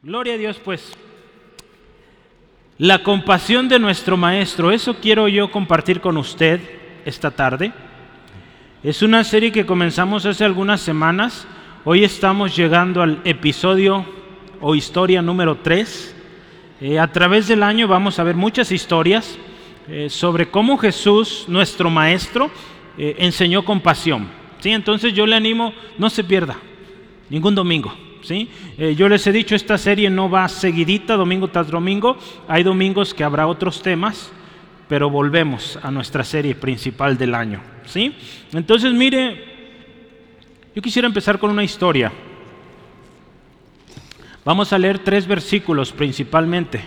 [0.00, 0.92] Gloria a Dios, pues.
[2.78, 6.60] La compasión de nuestro Maestro, eso quiero yo compartir con usted
[7.04, 7.72] esta tarde.
[8.84, 11.48] Es una serie que comenzamos hace algunas semanas.
[11.84, 14.06] Hoy estamos llegando al episodio
[14.60, 16.14] o historia número 3.
[16.80, 19.36] Eh, a través del año vamos a ver muchas historias
[19.88, 22.52] eh, sobre cómo Jesús, nuestro Maestro,
[22.96, 24.28] eh, enseñó compasión.
[24.60, 24.70] ¿sí?
[24.70, 26.56] Entonces yo le animo, no se pierda
[27.30, 27.92] ningún domingo.
[28.30, 32.16] Eh, yo les he dicho, esta serie no va seguidita, domingo tras domingo.
[32.46, 34.30] Hay domingos que habrá otros temas,
[34.88, 37.60] pero volvemos a nuestra serie principal del año.
[37.86, 38.14] ¿sí?
[38.52, 39.44] Entonces, mire,
[40.74, 42.12] yo quisiera empezar con una historia.
[44.44, 46.80] Vamos a leer tres versículos principalmente.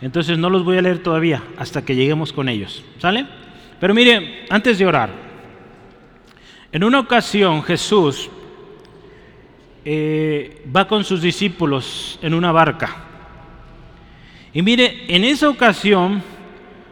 [0.00, 2.84] Entonces no los voy a leer todavía hasta que lleguemos con ellos.
[2.98, 3.26] ¿Sale?
[3.80, 5.10] Pero mire, antes de orar,
[6.70, 8.30] en una ocasión Jesús
[9.84, 13.04] eh, va con sus discípulos en una barca.
[14.52, 16.22] Y mire, en esa ocasión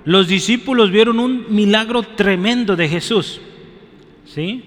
[0.04, 3.40] los discípulos vieron un milagro tremendo de Jesús.
[4.24, 4.64] ¿Sí?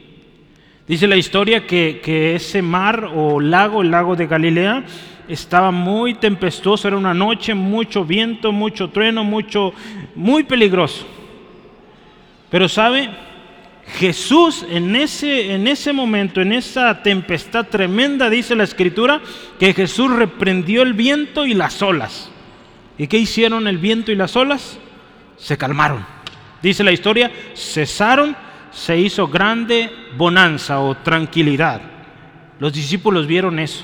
[0.88, 4.84] Dice la historia que, que ese mar o lago, el lago de Galilea,
[5.30, 9.74] estaba muy tempestuoso, era una noche, mucho viento, mucho trueno, mucho,
[10.16, 11.06] muy peligroso.
[12.50, 13.10] Pero sabe,
[13.98, 19.22] Jesús en ese, en ese momento, en esa tempestad tremenda, dice la escritura,
[19.60, 22.30] que Jesús reprendió el viento y las olas.
[22.98, 24.78] ¿Y qué hicieron el viento y las olas?
[25.38, 26.06] Se calmaron.
[26.62, 28.36] Dice la historia, cesaron,
[28.72, 31.82] se hizo grande bonanza o tranquilidad.
[32.60, 33.84] Los discípulos vieron eso.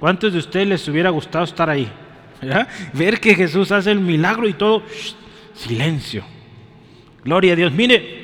[0.00, 1.90] ¿Cuántos de ustedes les hubiera gustado estar ahí?
[2.92, 4.82] Ver que Jesús hace el milagro y todo,
[5.54, 6.24] silencio.
[7.22, 7.72] Gloria a Dios.
[7.72, 8.19] Mire,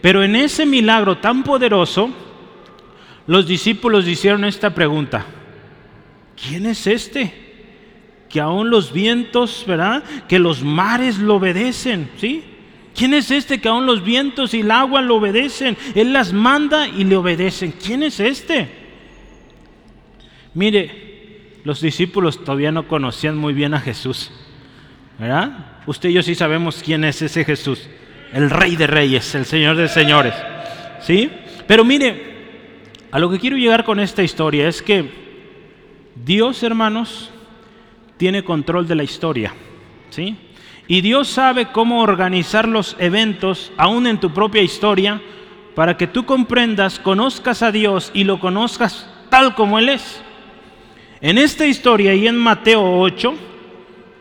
[0.00, 2.10] pero en ese milagro tan poderoso,
[3.26, 5.26] los discípulos hicieron esta pregunta.
[6.36, 7.32] ¿Quién es este?
[8.28, 10.04] Que aún los vientos, ¿verdad?
[10.28, 12.44] Que los mares lo obedecen, ¿sí?
[12.94, 15.76] ¿Quién es este que aún los vientos y el agua lo obedecen?
[15.94, 17.72] Él las manda y le obedecen.
[17.72, 18.68] ¿Quién es este?
[20.54, 24.30] Mire, los discípulos todavía no conocían muy bien a Jesús.
[25.18, 25.82] ¿Verdad?
[25.86, 27.88] Usted y yo sí sabemos quién es ese Jesús
[28.32, 30.34] el rey de reyes, el señor de señores.
[31.00, 31.30] ¿Sí?
[31.66, 32.36] Pero mire,
[33.10, 35.10] a lo que quiero llegar con esta historia es que
[36.14, 37.30] Dios, hermanos,
[38.16, 39.54] tiene control de la historia.
[40.10, 40.36] ¿Sí?
[40.88, 45.20] Y Dios sabe cómo organizar los eventos, aún en tu propia historia,
[45.74, 50.22] para que tú comprendas, conozcas a Dios y lo conozcas tal como Él es.
[51.20, 53.34] En esta historia y en Mateo 8,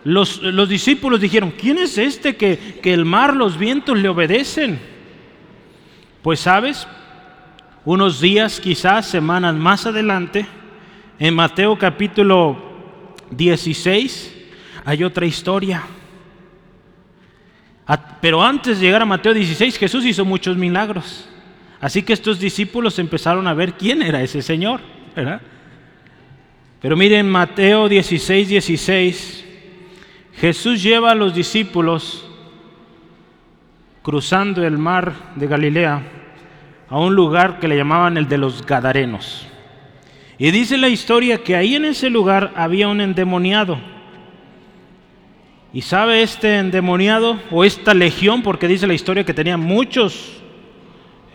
[0.05, 4.79] los, discípulos dijeron, ¿quién es este que, que el mar, los vientos le obedecen?
[6.21, 6.87] Pues sabes,
[7.83, 10.45] unos días, quizás semanas más adelante,
[11.17, 14.35] en Mateo capítulo 16,
[14.85, 15.83] hay otra historia.
[18.21, 21.27] Pero antes de llegar a Mateo 16, Jesús hizo muchos milagros.
[21.81, 24.81] Así que estos discípulos empezaron a ver quién era ese Señor.
[26.79, 29.45] Pero miren Mateo 16, 16,
[30.37, 32.25] Jesús lleva a los discípulos
[34.01, 36.01] cruzando el mar de Galilea
[36.89, 39.47] a un lugar que le llamaban el de los Gadarenos.
[40.37, 43.77] Y dice la historia que ahí en ese lugar había un endemoniado.
[45.73, 50.41] Y sabe este endemoniado o esta legión, porque dice la historia que tenía muchos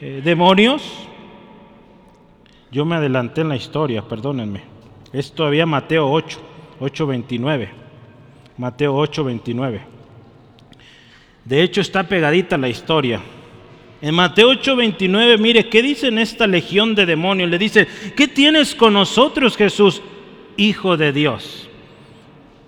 [0.00, 0.82] eh, demonios.
[2.70, 4.62] Yo me adelanté en la historia, perdónenme.
[5.12, 6.40] Es todavía Mateo 8,
[6.80, 7.89] 8:29.
[8.60, 9.80] Mateo 8, 29.
[11.46, 13.18] De hecho, está pegadita la historia.
[14.02, 17.48] En Mateo 8, 29, mire, ¿qué dice en esta legión de demonios?
[17.48, 20.02] Le dice, ¿qué tienes con nosotros, Jesús,
[20.58, 21.70] Hijo de Dios?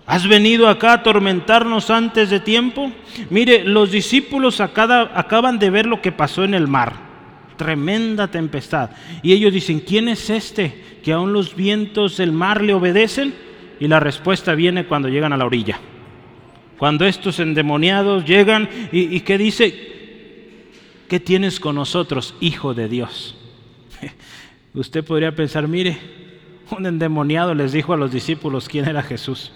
[0.06, 2.90] ¿Has venido acá a atormentarnos antes de tiempo?
[3.28, 6.94] Mire, los discípulos acaban de ver lo que pasó en el mar.
[7.58, 8.88] Tremenda tempestad.
[9.22, 13.34] Y ellos dicen, ¿quién es este que aún los vientos del mar le obedecen?
[13.78, 15.80] Y la respuesta viene cuando llegan a la orilla.
[16.82, 19.72] Cuando estos endemoniados llegan y, ¿qué dice?
[21.08, 23.36] ¿Qué tienes con nosotros, hijo de Dios?
[24.74, 25.96] Usted podría pensar, mire,
[26.76, 29.52] un endemoniado les dijo a los discípulos quién era Jesús.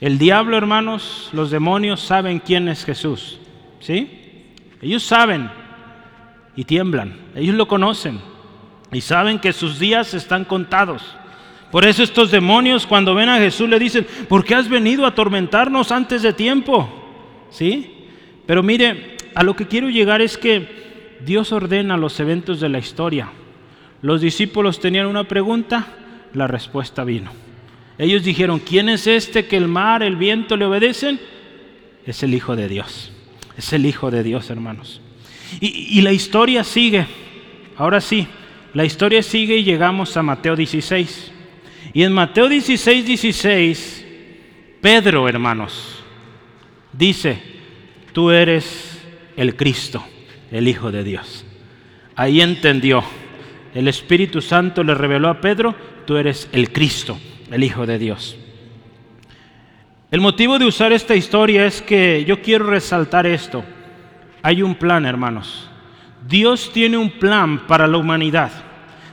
[0.00, 3.38] El diablo, hermanos, los demonios saben quién es Jesús.
[3.80, 4.54] ¿Sí?
[4.80, 5.50] Ellos saben
[6.56, 7.18] y tiemblan.
[7.34, 8.18] Ellos lo conocen
[8.92, 11.02] y saben que sus días están contados.
[11.70, 15.08] Por eso estos demonios cuando ven a Jesús le dicen, ¿por qué has venido a
[15.08, 16.88] atormentarnos antes de tiempo?
[17.50, 18.06] ¿Sí?
[18.46, 22.78] Pero mire, a lo que quiero llegar es que Dios ordena los eventos de la
[22.78, 23.30] historia.
[24.00, 25.86] Los discípulos tenían una pregunta,
[26.32, 27.30] la respuesta vino.
[27.98, 31.20] Ellos dijeron, ¿quién es este que el mar, el viento le obedecen?
[32.06, 33.12] Es el Hijo de Dios.
[33.56, 35.02] Es el Hijo de Dios, hermanos.
[35.60, 37.06] Y, y la historia sigue.
[37.76, 38.26] Ahora sí,
[38.72, 41.32] la historia sigue y llegamos a Mateo 16.
[41.92, 44.06] Y en Mateo 16, 16,
[44.80, 46.02] Pedro, hermanos,
[46.92, 47.40] dice,
[48.12, 49.00] tú eres
[49.36, 50.04] el Cristo,
[50.50, 51.44] el Hijo de Dios.
[52.14, 53.02] Ahí entendió.
[53.74, 55.74] El Espíritu Santo le reveló a Pedro,
[56.06, 57.18] tú eres el Cristo,
[57.50, 58.36] el Hijo de Dios.
[60.10, 63.62] El motivo de usar esta historia es que yo quiero resaltar esto.
[64.42, 65.68] Hay un plan, hermanos.
[66.26, 68.50] Dios tiene un plan para la humanidad.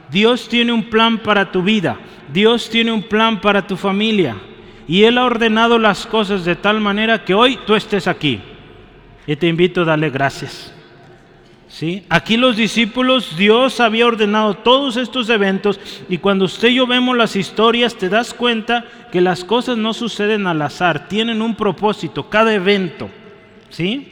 [0.10, 2.00] Dios tiene un plan para tu vida.
[2.32, 4.36] Dios tiene un plan para tu familia.
[4.88, 8.40] Y Él ha ordenado las cosas de tal manera que hoy tú estés aquí.
[9.26, 10.72] Y te invito a darle gracias.
[11.68, 12.04] ¿Sí?
[12.10, 15.78] Aquí los discípulos, Dios había ordenado todos estos eventos
[16.08, 19.94] y cuando usted y yo vemos las historias te das cuenta que las cosas no
[19.94, 23.10] suceden al azar, tienen un propósito, cada evento.
[23.70, 24.08] ¿Sí?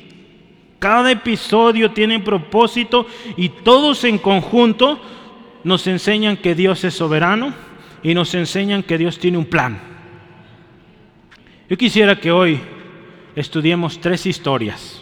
[0.80, 3.08] Cada episodio tiene propósito
[3.38, 5.00] y todos en conjunto
[5.64, 7.54] nos enseñan que Dios es soberano
[8.04, 9.80] y nos enseñan que Dios tiene un plan.
[11.70, 12.60] Yo quisiera que hoy
[13.36, 15.02] estudiemos tres historias.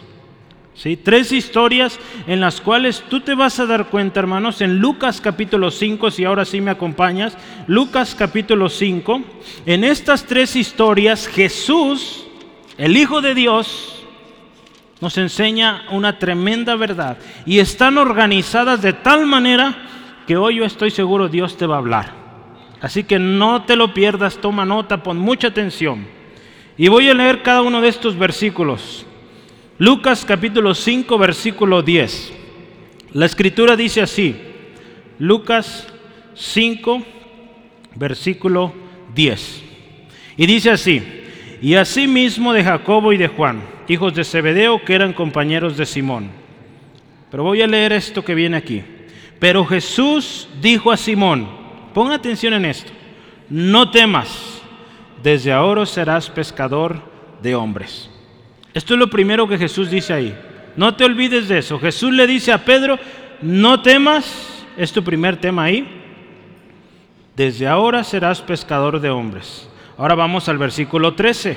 [0.74, 0.96] ¿sí?
[0.96, 5.70] Tres historias en las cuales tú te vas a dar cuenta, hermanos, en Lucas capítulo
[5.70, 9.20] 5, si ahora sí me acompañas, Lucas capítulo 5,
[9.66, 12.26] en estas tres historias Jesús,
[12.78, 14.04] el Hijo de Dios,
[15.00, 19.76] nos enseña una tremenda verdad y están organizadas de tal manera
[20.28, 22.21] que hoy yo estoy seguro Dios te va a hablar.
[22.82, 26.04] Así que no te lo pierdas, toma nota, pon mucha atención.
[26.76, 29.06] Y voy a leer cada uno de estos versículos.
[29.78, 32.32] Lucas capítulo 5, versículo 10.
[33.12, 34.34] La escritura dice así,
[35.20, 35.86] Lucas
[36.34, 37.04] 5,
[37.94, 38.74] versículo
[39.14, 39.62] 10.
[40.36, 41.02] Y dice así,
[41.62, 45.86] y así mismo de Jacobo y de Juan, hijos de Zebedeo, que eran compañeros de
[45.86, 46.30] Simón.
[47.30, 48.82] Pero voy a leer esto que viene aquí.
[49.38, 51.61] Pero Jesús dijo a Simón,
[51.92, 52.92] pon atención en esto,
[53.48, 54.62] no temas,
[55.22, 57.00] desde ahora serás pescador
[57.42, 58.10] de hombres.
[58.74, 60.36] Esto es lo primero que Jesús dice ahí.
[60.76, 61.78] No te olvides de eso.
[61.78, 62.98] Jesús le dice a Pedro,
[63.42, 65.86] no temas, es tu primer tema ahí.
[67.36, 69.68] Desde ahora serás pescador de hombres.
[69.98, 71.56] Ahora vamos al versículo 13.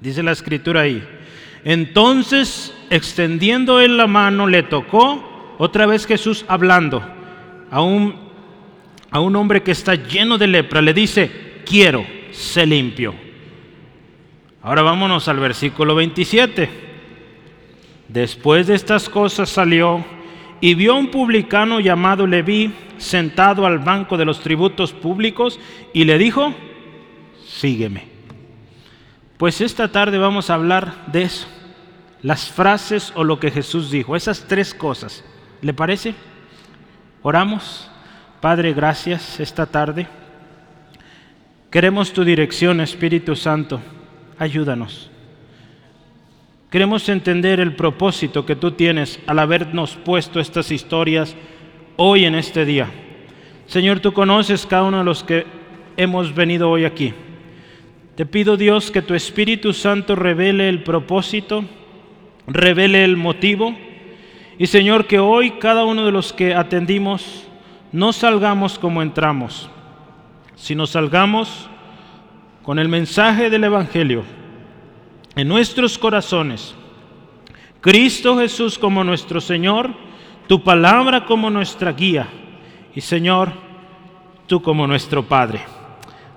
[0.00, 1.06] Dice la escritura ahí.
[1.64, 7.02] Entonces, extendiendo él la mano, le tocó otra vez Jesús hablando
[7.70, 8.25] a un,
[9.10, 13.14] a un hombre que está lleno de lepra, le dice, quiero, se limpio.
[14.62, 16.68] Ahora vámonos al versículo 27.
[18.08, 20.04] Después de estas cosas salió
[20.60, 25.60] y vio a un publicano llamado Leví sentado al banco de los tributos públicos
[25.92, 26.54] y le dijo,
[27.46, 28.04] sígueme.
[29.36, 31.46] Pues esta tarde vamos a hablar de eso,
[32.22, 35.24] las frases o lo que Jesús dijo, esas tres cosas.
[35.60, 36.14] ¿Le parece?
[37.22, 37.90] Oramos.
[38.40, 40.06] Padre, gracias esta tarde.
[41.70, 43.80] Queremos tu dirección, Espíritu Santo.
[44.38, 45.10] Ayúdanos.
[46.70, 51.34] Queremos entender el propósito que tú tienes al habernos puesto estas historias
[51.96, 52.88] hoy en este día.
[53.66, 55.46] Señor, tú conoces cada uno de los que
[55.96, 57.14] hemos venido hoy aquí.
[58.16, 61.64] Te pido Dios que tu Espíritu Santo revele el propósito,
[62.46, 63.74] revele el motivo
[64.58, 67.46] y Señor, que hoy cada uno de los que atendimos
[67.92, 69.70] no salgamos como entramos,
[70.54, 71.68] sino salgamos
[72.62, 74.24] con el mensaje del Evangelio
[75.36, 76.74] en nuestros corazones.
[77.80, 79.94] Cristo Jesús como nuestro Señor,
[80.48, 82.26] tu palabra como nuestra guía
[82.94, 83.52] y Señor,
[84.46, 85.60] tú como nuestro Padre.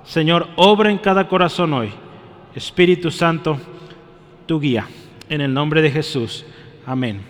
[0.03, 1.91] Señor, obra en cada corazón hoy.
[2.53, 3.59] Espíritu Santo,
[4.45, 4.87] tu guía.
[5.29, 6.45] En el nombre de Jesús.
[6.85, 7.21] Amén.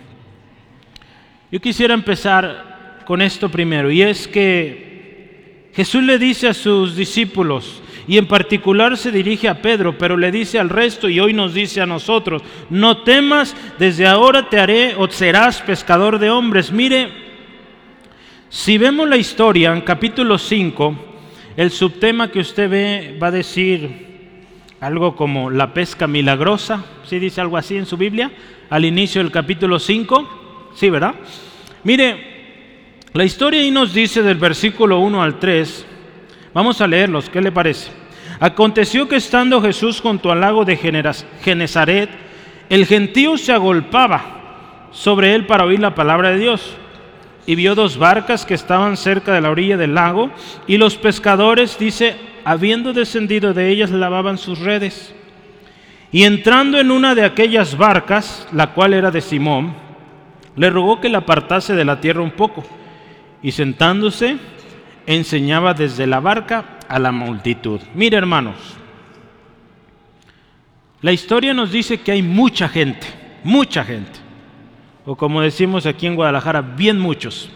[1.52, 2.69] Yo quisiera empezar
[3.06, 8.96] con esto primero, y es que Jesús le dice a sus discípulos, y en particular
[8.96, 12.42] se dirige a Pedro, pero le dice al resto y hoy nos dice a nosotros,
[12.68, 16.72] no temas, desde ahora te haré o serás pescador de hombres.
[16.72, 17.08] Mire,
[18.48, 20.96] si vemos la historia en capítulo 5,
[21.56, 24.08] el subtema que usted ve va a decir
[24.80, 28.32] algo como la pesca milagrosa, si dice algo así en su Biblia,
[28.70, 30.70] al inicio del capítulo 5.
[30.74, 31.14] Sí, ¿verdad?
[31.84, 32.29] Mire,
[33.12, 35.86] la historia ahí nos dice del versículo 1 al 3,
[36.54, 37.90] vamos a leerlos, ¿qué le parece?
[38.38, 42.08] Aconteció que estando Jesús junto al lago de Genezaret,
[42.70, 46.76] el gentío se agolpaba sobre él para oír la palabra de Dios.
[47.46, 50.30] Y vio dos barcas que estaban cerca de la orilla del lago,
[50.66, 55.14] y los pescadores, dice, habiendo descendido de ellas, lavaban sus redes.
[56.12, 59.74] Y entrando en una de aquellas barcas, la cual era de Simón,
[60.56, 62.64] le rogó que la apartase de la tierra un poco.
[63.42, 64.36] Y sentándose,
[65.06, 67.80] enseñaba desde la barca a la multitud.
[67.94, 68.56] Mire hermanos,
[71.02, 73.06] la historia nos dice que hay mucha gente,
[73.42, 74.18] mucha gente.
[75.06, 77.50] O como decimos aquí en Guadalajara, bien muchos.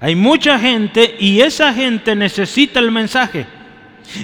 [0.00, 3.46] Hay mucha gente y esa gente necesita el mensaje.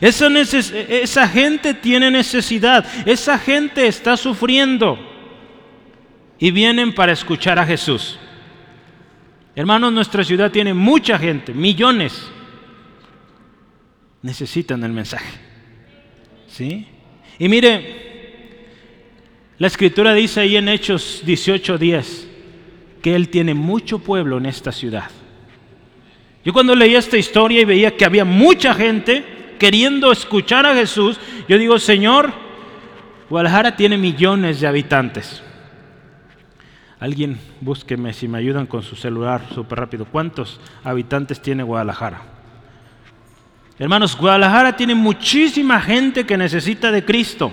[0.00, 2.84] Esa gente tiene necesidad.
[3.06, 4.98] Esa gente está sufriendo.
[6.38, 8.18] Y vienen para escuchar a Jesús.
[9.58, 12.30] Hermanos, nuestra ciudad tiene mucha gente, millones.
[14.22, 15.32] Necesitan el mensaje.
[16.46, 16.86] ¿Sí?
[17.40, 18.54] Y mire,
[19.58, 22.28] la escritura dice ahí en Hechos 18:10
[23.02, 25.10] que Él tiene mucho pueblo en esta ciudad.
[26.44, 29.24] Yo cuando leía esta historia y veía que había mucha gente
[29.58, 32.32] queriendo escuchar a Jesús, yo digo, Señor,
[33.28, 35.42] Guadalajara tiene millones de habitantes.
[37.00, 40.04] Alguien búsqueme si me ayudan con su celular súper rápido.
[40.04, 42.22] ¿Cuántos habitantes tiene Guadalajara?
[43.78, 47.52] Hermanos, Guadalajara tiene muchísima gente que necesita de Cristo.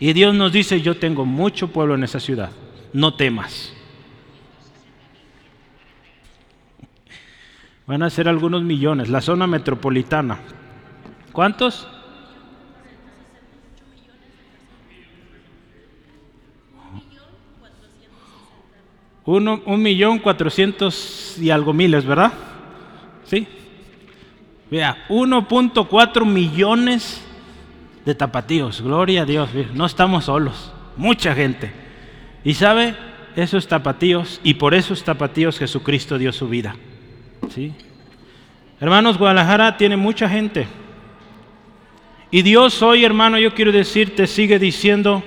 [0.00, 2.50] Y Dios nos dice, yo tengo mucho pueblo en esa ciudad.
[2.92, 3.72] No temas.
[7.86, 9.08] Van a ser algunos millones.
[9.08, 10.40] La zona metropolitana.
[11.32, 11.88] ¿Cuántos?
[19.28, 22.32] Uno, un millón cuatrocientos y algo miles, ¿verdad?
[23.24, 23.46] Sí.
[24.70, 27.22] Vea, 1.4 millones
[28.06, 28.80] de tapatíos.
[28.80, 29.50] Gloria a Dios.
[29.74, 30.72] No estamos solos.
[30.96, 31.70] Mucha gente.
[32.42, 32.96] Y sabe,
[33.36, 36.76] esos tapatíos, y por esos tapatíos Jesucristo dio su vida.
[37.50, 37.74] ¿Sí?
[38.80, 40.66] Hermanos, Guadalajara tiene mucha gente.
[42.30, 45.22] Y Dios hoy, hermano, yo quiero decirte, sigue diciendo,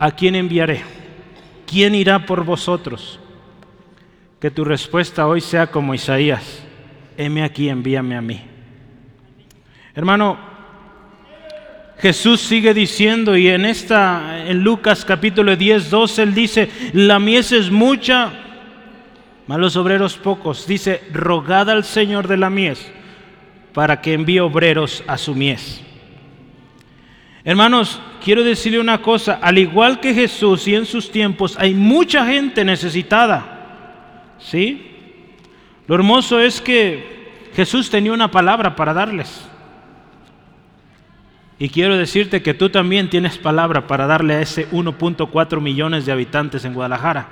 [0.00, 1.01] ¿a quién enviaré?
[1.72, 3.18] ¿Quién irá por vosotros?
[4.38, 6.62] Que tu respuesta hoy sea como Isaías,
[7.16, 8.42] heme aquí, envíame a mí.
[9.94, 10.36] Hermano,
[11.98, 17.52] Jesús sigue diciendo, y en esta, en Lucas capítulo 10, 12, él dice, la mies
[17.52, 18.34] es mucha,
[19.46, 20.66] malos obreros pocos.
[20.66, 22.86] Dice, rogad al Señor de la mies
[23.72, 25.80] para que envíe obreros a su mies.
[27.44, 32.24] Hermanos, quiero decirle una cosa, al igual que Jesús y en sus tiempos hay mucha
[32.26, 34.36] gente necesitada.
[34.38, 34.90] ¿Sí?
[35.88, 39.48] Lo hermoso es que Jesús tenía una palabra para darles.
[41.58, 46.12] Y quiero decirte que tú también tienes palabra para darle a ese 1.4 millones de
[46.12, 47.28] habitantes en Guadalajara.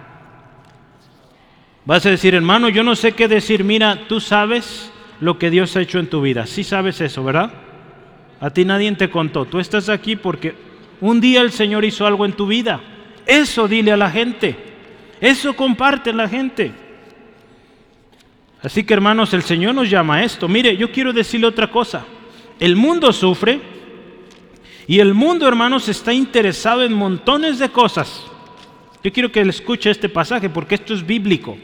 [1.85, 3.65] Vas a decir, hermano, yo no sé qué decir.
[3.65, 6.47] Mira, tú sabes lo que Dios ha hecho en tu vida.
[6.47, 7.51] Sí sabes eso, ¿verdad?
[8.41, 9.45] A ti nadie te contó.
[9.45, 10.55] Tú estás aquí porque
[11.01, 12.81] un día el Señor hizo algo en tu vida.
[13.27, 14.57] Eso dile a la gente.
[15.21, 16.73] Eso comparte la gente.
[18.63, 20.49] Así que hermanos, el Señor nos llama a esto.
[20.49, 22.05] Mire, yo quiero decirle otra cosa.
[22.59, 23.61] El mundo sufre
[24.87, 28.25] y el mundo, hermanos, está interesado en montones de cosas.
[29.05, 31.57] Yo quiero que él escuche este pasaje porque esto es bíblico.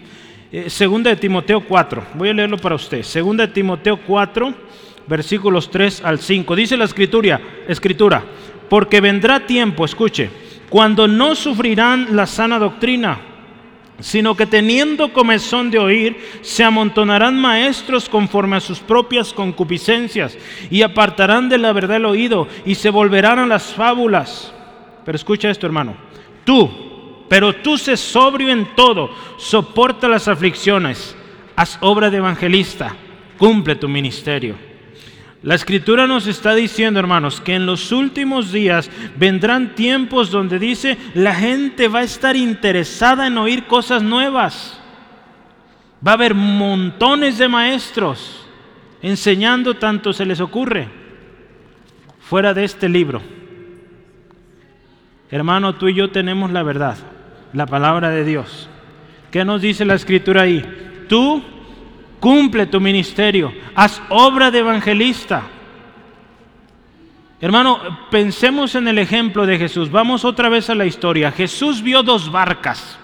[0.52, 3.02] Eh, segunda de Timoteo 4, voy a leerlo para usted.
[3.02, 4.54] Segunda de Timoteo 4,
[5.06, 6.56] versículos 3 al 5.
[6.56, 8.25] Dice la escritura, escritura,
[8.68, 10.30] porque vendrá tiempo, escuche,
[10.68, 13.20] cuando no sufrirán la sana doctrina,
[14.00, 20.36] sino que teniendo comezón de oír, se amontonarán maestros conforme a sus propias concupiscencias,
[20.70, 24.52] y apartarán de la verdad el oído, y se volverán a las fábulas.
[25.04, 25.96] Pero escucha esto, hermano.
[26.44, 31.16] Tú, pero tú sé sobrio en todo, soporta las aflicciones,
[31.54, 32.94] haz obra de evangelista,
[33.38, 34.65] cumple tu ministerio.
[35.43, 40.99] La escritura nos está diciendo, hermanos, que en los últimos días vendrán tiempos donde dice,
[41.14, 44.81] la gente va a estar interesada en oír cosas nuevas.
[46.07, 48.47] Va a haber montones de maestros
[49.02, 50.88] enseñando tanto se les ocurre
[52.19, 53.23] fuera de este libro.
[55.31, 56.97] Hermano, tú y yo tenemos la verdad
[57.52, 58.69] la palabra de Dios.
[59.31, 61.05] ¿Qué nos dice la escritura ahí?
[61.09, 61.43] Tú
[62.20, 65.42] cumple tu ministerio, haz obra de evangelista.
[67.40, 69.90] Hermano, pensemos en el ejemplo de Jesús.
[69.90, 71.30] Vamos otra vez a la historia.
[71.30, 72.99] Jesús vio dos barcas.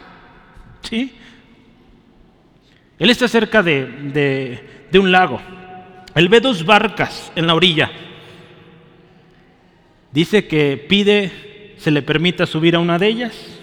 [0.80, 1.14] ¿Sí?
[2.98, 5.40] Él está cerca de, de, de un lago.
[6.14, 7.90] Él ve dos barcas en la orilla.
[10.12, 13.62] Dice que pide, se le permita subir a una de ellas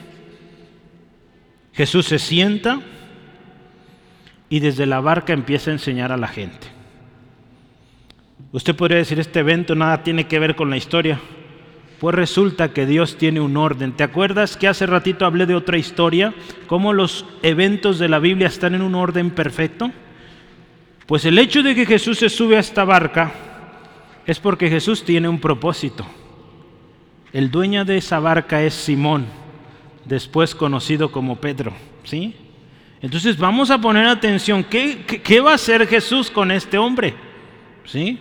[1.80, 2.82] Jesús se sienta
[4.50, 6.68] y desde la barca empieza a enseñar a la gente.
[8.52, 11.20] Usted podría decir, este evento nada tiene que ver con la historia.
[12.00, 13.92] Pues resulta que Dios tiene un orden.
[13.92, 16.34] ¿Te acuerdas que hace ratito hablé de otra historia?
[16.66, 19.92] ¿Cómo los eventos de la Biblia están en un orden perfecto?
[21.06, 23.32] Pues el hecho de que Jesús se sube a esta barca
[24.26, 26.06] es porque Jesús tiene un propósito.
[27.34, 29.26] El dueño de esa barca es Simón,
[30.06, 31.74] después conocido como Pedro.
[32.04, 32.36] ¿sí?
[33.02, 34.64] Entonces vamos a poner atención.
[34.64, 37.14] ¿Qué, qué, va a hacer Jesús con este hombre?
[37.86, 38.20] ¿Sí?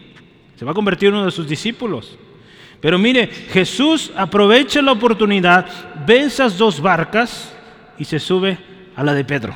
[0.56, 2.18] Se va a convertir en uno de sus discípulos.
[2.80, 5.66] Pero mire, Jesús aprovecha la oportunidad,
[6.06, 7.52] ve esas dos barcas
[7.98, 8.56] y se sube
[8.94, 9.54] a la de Pedro.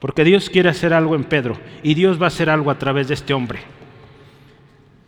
[0.00, 3.08] Porque Dios quiere hacer algo en Pedro y Dios va a hacer algo a través
[3.08, 3.60] de este hombre.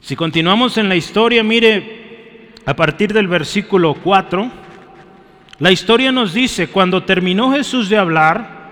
[0.00, 4.50] Si continuamos en la historia, mire, a partir del versículo 4,
[5.58, 8.66] la historia nos dice, cuando terminó Jesús de hablar,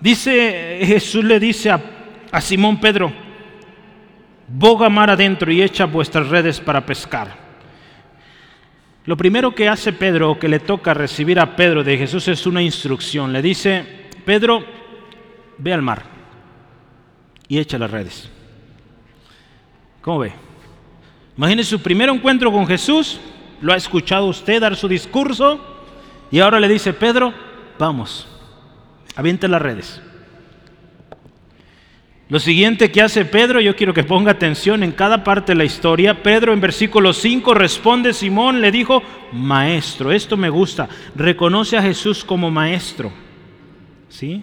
[0.00, 1.80] dice, Jesús le dice a,
[2.32, 3.12] a Simón Pedro,
[4.48, 7.46] boga mar adentro y echa vuestras redes para pescar.
[9.04, 12.44] Lo primero que hace Pedro o que le toca recibir a Pedro de Jesús es
[12.46, 13.32] una instrucción.
[13.32, 13.84] Le dice,
[14.24, 14.64] Pedro,
[15.58, 16.02] ve al mar
[17.46, 18.28] y echa las redes.
[20.00, 20.32] ¿Cómo ve?
[21.36, 23.20] Imagínese su primer encuentro con Jesús,
[23.60, 25.75] lo ha escuchado usted dar su discurso
[26.30, 27.32] y ahora le dice, Pedro,
[27.78, 28.26] vamos,
[29.14, 30.02] aviente las redes.
[32.28, 35.64] Lo siguiente que hace Pedro, yo quiero que ponga atención en cada parte de la
[35.64, 36.24] historia.
[36.24, 42.24] Pedro en versículo 5 responde, Simón le dijo, maestro, esto me gusta, reconoce a Jesús
[42.24, 43.12] como maestro.
[44.08, 44.42] ¿Sí?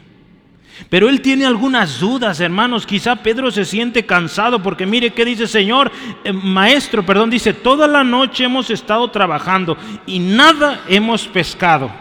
[0.89, 2.85] Pero él tiene algunas dudas, hermanos.
[2.85, 5.91] Quizá Pedro se siente cansado porque mire qué dice Señor,
[6.23, 11.91] eh, maestro, perdón, dice, toda la noche hemos estado trabajando y nada hemos pescado.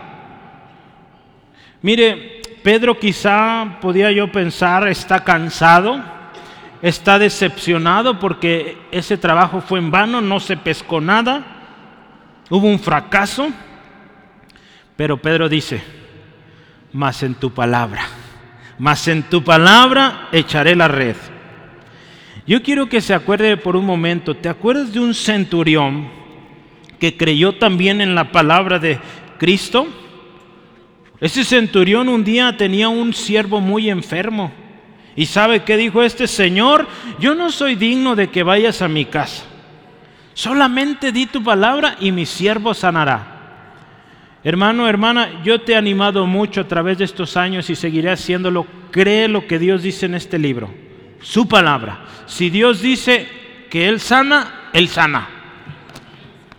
[1.83, 6.01] Mire, Pedro quizá, podía yo pensar, está cansado,
[6.81, 11.45] está decepcionado porque ese trabajo fue en vano, no se pescó nada,
[12.49, 13.49] hubo un fracaso.
[14.97, 15.83] Pero Pedro dice,
[16.93, 18.05] más en tu palabra,
[18.83, 21.15] más en tu palabra echaré la red.
[22.49, 26.09] Yo quiero que se acuerde por un momento, ¿te acuerdas de un centurión
[26.99, 28.99] que creyó también en la palabra de
[29.39, 29.87] Cristo?
[31.21, 34.51] Ese centurión un día tenía un siervo muy enfermo.
[35.15, 36.89] ¿Y sabe qué dijo este Señor?
[37.21, 39.45] Yo no soy digno de que vayas a mi casa.
[40.35, 43.32] Solamente di tu palabra y mi siervo sanará.
[44.45, 48.67] Hermano, hermana, yo te he animado mucho a través de estos años y seguiré haciéndolo.
[48.91, 50.73] Cree lo que Dios dice en este libro.
[51.21, 52.01] Su palabra.
[52.27, 53.29] Si Dios dice
[53.71, 55.29] que Él sana, Él sana.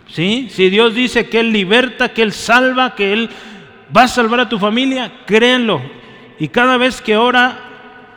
[0.08, 0.48] ¿Sí?
[0.50, 3.30] Si Dios dice que Él liberta, que Él salva, que Él
[3.94, 5.12] ¿Vas a salvar a tu familia?
[5.24, 5.80] Créenlo.
[6.40, 7.60] Y cada vez que ora,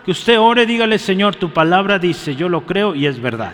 [0.04, 3.54] que usted ore, dígale, Señor, tu palabra dice, yo lo creo y es verdad.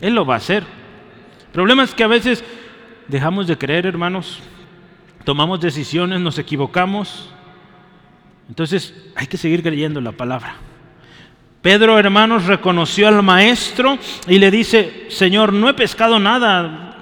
[0.00, 0.62] Él lo va a hacer.
[0.62, 2.44] El problema es que a veces
[3.08, 4.40] dejamos de creer, hermanos.
[5.24, 7.30] Tomamos decisiones, nos equivocamos.
[8.48, 10.56] Entonces hay que seguir creyendo la palabra.
[11.62, 16.96] Pedro, hermanos, reconoció al maestro y le dice, Señor, no he pescado nada,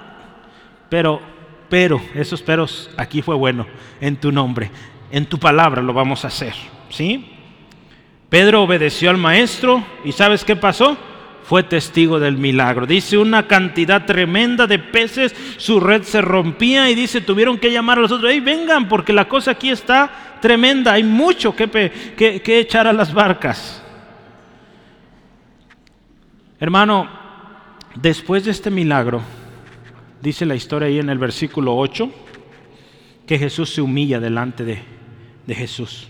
[0.89, 1.21] pero
[1.69, 3.67] pero, esos peros aquí fue bueno,
[4.01, 4.71] en tu nombre,
[5.11, 6.53] en tu palabra lo vamos a hacer,
[6.89, 7.31] ¿sí?
[8.27, 10.97] Pedro obedeció al maestro y ¿sabes qué pasó?
[11.43, 12.85] Fue testigo del milagro.
[12.85, 17.97] Dice una cantidad tremenda de peces, su red se rompía y dice, tuvieron que llamar
[17.97, 21.69] a los otros, hey, vengan, porque la cosa aquí está tremenda, hay mucho que,
[22.15, 23.83] que, echar a las barcas.
[26.59, 27.09] Hermano,
[27.95, 29.21] después de este milagro,
[30.21, 32.11] dice la historia ahí en el versículo 8,
[33.25, 34.79] que Jesús se humilla delante de,
[35.45, 36.07] de Jesús.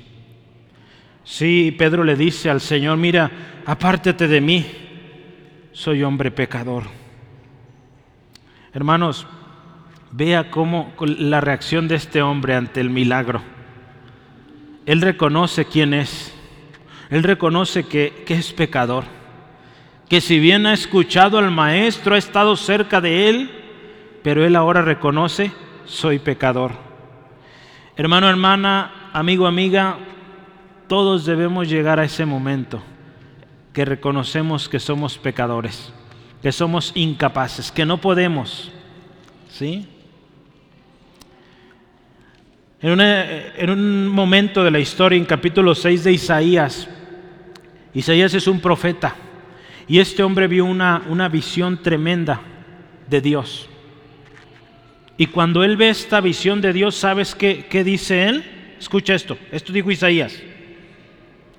[1.23, 3.29] Sí, Pedro le dice al Señor, mira,
[3.65, 4.65] apártate de mí,
[5.71, 6.83] soy hombre pecador.
[8.73, 9.27] Hermanos,
[10.11, 13.41] vea cómo la reacción de este hombre ante el milagro.
[14.85, 16.33] Él reconoce quién es.
[17.09, 19.03] Él reconoce que, que es pecador.
[20.07, 23.51] Que si bien ha escuchado al maestro, ha estado cerca de él,
[24.23, 25.51] pero él ahora reconoce,
[25.85, 26.71] soy pecador.
[27.95, 29.97] Hermano, hermana, amigo, amiga,
[30.87, 32.81] todos debemos llegar a ese momento
[33.73, 35.91] que reconocemos que somos pecadores,
[36.41, 38.71] que somos incapaces, que no podemos.
[39.49, 39.87] ¿Sí?
[42.81, 46.87] En, en, un momento de la historia, en capítulo 6 de Isaías,
[47.93, 49.15] Isaías es un profeta
[49.87, 52.41] y este hombre vio una, una visión tremenda
[53.07, 53.67] de Dios.
[55.17, 58.43] Y cuando él ve esta visión de Dios, ¿sabes qué, qué dice él?
[58.79, 60.41] Escucha esto, esto dijo Isaías.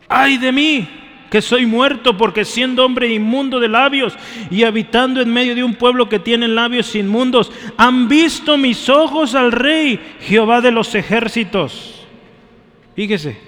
[0.09, 0.89] Ay de mí,
[1.31, 4.15] que soy muerto porque siendo hombre inmundo de labios
[4.51, 9.35] y habitando en medio de un pueblo que tiene labios inmundos, han visto mis ojos
[9.35, 12.05] al rey, Jehová de los ejércitos.
[12.97, 13.39] Fíjese,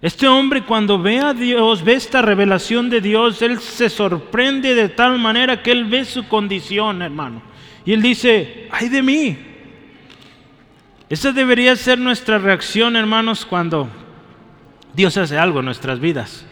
[0.00, 4.88] este hombre cuando ve a Dios, ve esta revelación de Dios, él se sorprende de
[4.88, 7.42] tal manera que él ve su condición, hermano.
[7.84, 9.36] Y él dice, ay de mí.
[11.10, 13.88] Esa debería ser nuestra reacción, hermanos, cuando
[14.94, 16.46] Dios hace algo en nuestras vidas.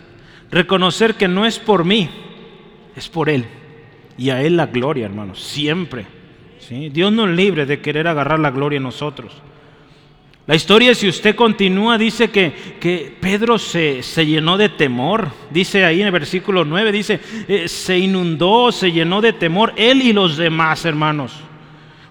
[0.51, 2.09] Reconocer que no es por mí,
[2.97, 3.47] es por Él.
[4.17, 6.07] Y a Él la gloria, hermanos, siempre.
[6.59, 6.89] ¿sí?
[6.89, 9.33] Dios nos libre de querer agarrar la gloria en nosotros.
[10.47, 15.29] La historia, si usted continúa, dice que, que Pedro se, se, llenó de temor.
[15.51, 20.01] Dice ahí en el versículo 9, dice, eh, se inundó, se llenó de temor, él
[20.01, 21.35] y los demás hermanos.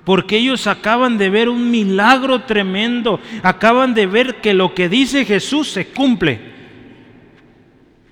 [0.08, 5.26] Porque ellos acaban de ver un milagro tremendo, acaban de ver que lo que dice
[5.26, 6.40] Jesús se cumple.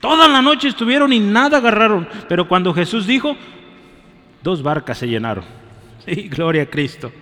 [0.02, 3.38] Toda la noche estuvieron y nada agarraron, pero cuando Jesús dijo,
[4.44, 5.46] dos barcas se llenaron.
[6.06, 7.14] Sí, gloria a Cristo.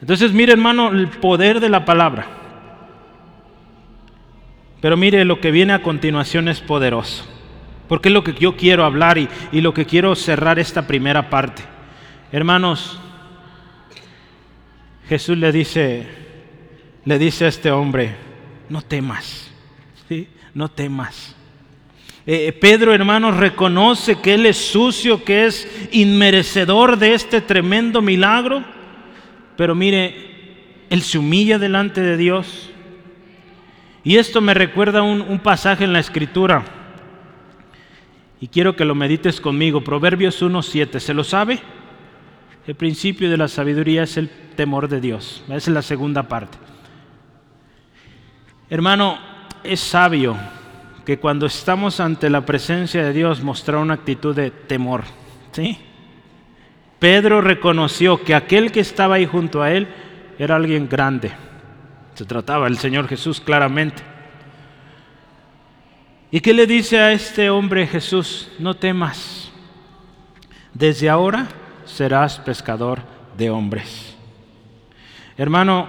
[0.00, 2.28] Entonces mire hermano el poder de la palabra.
[4.80, 7.26] Pero mire lo que viene a continuación es poderoso.
[7.88, 11.28] Porque es lo que yo quiero hablar y, y lo que quiero cerrar esta primera
[11.28, 11.64] parte.
[12.30, 13.00] Hermanos,
[15.10, 16.06] Jesús le dice,
[17.04, 18.14] le dice a este hombre,
[18.68, 19.50] no temas,
[20.08, 20.28] ¿sí?
[20.54, 21.34] no temas.
[22.24, 28.62] Eh, Pedro, hermanos, reconoce que él es sucio, que es inmerecedor de este tremendo milagro.
[29.56, 30.14] Pero mire,
[30.90, 32.70] él se humilla delante de Dios.
[34.04, 36.64] Y esto me recuerda un, un pasaje en la escritura.
[38.40, 39.82] Y quiero que lo medites conmigo.
[39.82, 41.00] Proverbios 1.7.
[41.00, 41.58] ¿Se lo sabe?
[42.70, 45.42] El principio de la sabiduría es el temor de Dios.
[45.48, 46.56] Esa es la segunda parte.
[48.68, 49.18] Hermano,
[49.64, 50.36] es sabio
[51.04, 55.02] que cuando estamos ante la presencia de Dios mostrar una actitud de temor.
[55.50, 55.78] ¿Sí?
[57.00, 59.88] Pedro reconoció que aquel que estaba ahí junto a él
[60.38, 61.32] era alguien grande.
[62.14, 64.00] Se trataba del Señor Jesús claramente.
[66.30, 68.48] ¿Y qué le dice a este hombre Jesús?
[68.60, 69.50] No temas.
[70.72, 71.48] Desde ahora
[71.84, 73.00] serás pescador
[73.36, 74.16] de hombres.
[75.36, 75.88] Hermano,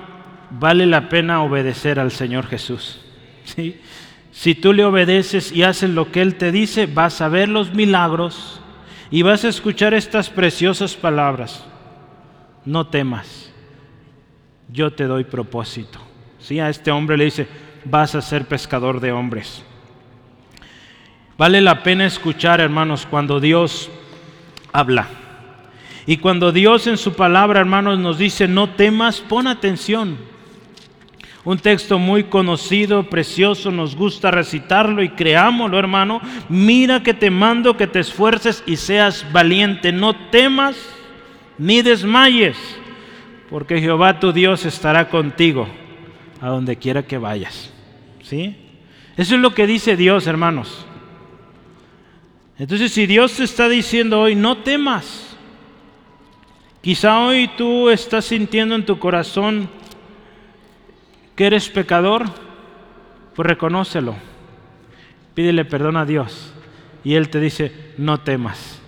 [0.51, 3.01] vale la pena obedecer al Señor Jesús.
[4.32, 7.73] Si tú le obedeces y haces lo que Él te dice, vas a ver los
[7.73, 8.62] milagros
[9.10, 11.65] y vas a escuchar estas preciosas palabras.
[12.63, 13.51] No temas,
[14.69, 15.99] yo te doy propósito.
[16.39, 16.60] ¿Sí?
[16.60, 17.47] A este hombre le dice,
[17.86, 19.63] vas a ser pescador de hombres.
[21.38, 23.89] Vale la pena escuchar, hermanos, cuando Dios
[24.71, 25.08] habla.
[26.06, 30.18] Y cuando Dios en su palabra, hermanos, nos dice, no temas, pon atención.
[31.44, 36.22] Un texto muy conocido, precioso, nos gusta recitarlo y creámoslo, hermano.
[36.50, 39.92] Mira que te mando que te esfuerces y seas valiente.
[39.92, 40.78] No temas
[41.58, 42.58] ni desmayes,
[43.50, 45.68] porque Jehová tu Dios estará contigo
[46.40, 47.72] a donde quiera que vayas.
[48.24, 48.56] ¿Sí?
[49.18, 50.86] Eso es lo que dice Dios, hermanos.
[52.60, 55.31] Entonces, si Dios te está diciendo hoy, no temas.
[56.82, 59.70] Quizá hoy tú estás sintiendo en tu corazón
[61.36, 62.26] que eres pecador,
[63.36, 64.15] pues reconócelo.
[65.36, 66.54] Pídele perdón a Dios.
[67.04, 68.82] Y Él te dice, no temas,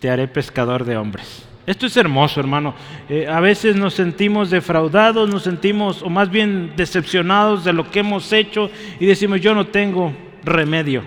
[0.00, 1.46] te haré pescador de hombres.
[1.66, 2.74] Esto es hermoso, hermano.
[3.08, 8.00] Eh, a veces nos sentimos defraudados, nos sentimos, o más bien decepcionados de lo que
[8.00, 10.12] hemos hecho y decimos, yo no tengo
[10.44, 11.04] remedio.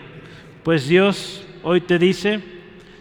[0.63, 2.54] Pues Dios hoy te dice,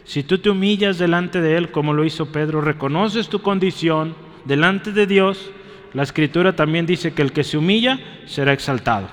[0.04, 4.14] si tú te humillas delante de Él, como lo hizo Pedro, reconoces tu condición
[4.44, 5.50] delante de Dios,
[5.94, 9.08] la escritura también dice que el que se humilla será exaltado.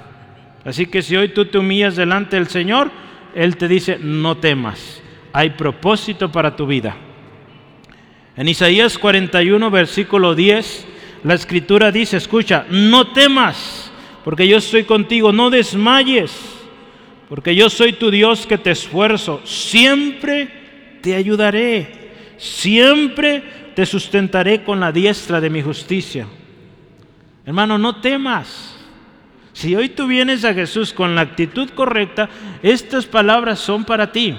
[0.66, 2.92] Así que si hoy tú te humillas delante del Señor,
[3.34, 5.02] Él te dice, no temas,
[5.32, 6.96] hay propósito para tu vida.
[8.36, 10.88] En Isaías 41, versículo 10,
[11.24, 13.92] la escritura dice, escucha, no temas,
[14.26, 16.32] porque yo estoy contigo, no desmayes,
[17.30, 20.61] porque yo soy tu Dios que te esfuerzo, siempre
[21.02, 23.44] te ayudaré, siempre
[23.76, 26.28] te sustentaré con la diestra de mi justicia.
[27.46, 28.78] Hermano, no temas.
[29.54, 32.30] Si hoy tú vienes a Jesús con la actitud correcta,
[32.64, 34.38] estas palabras son para ti.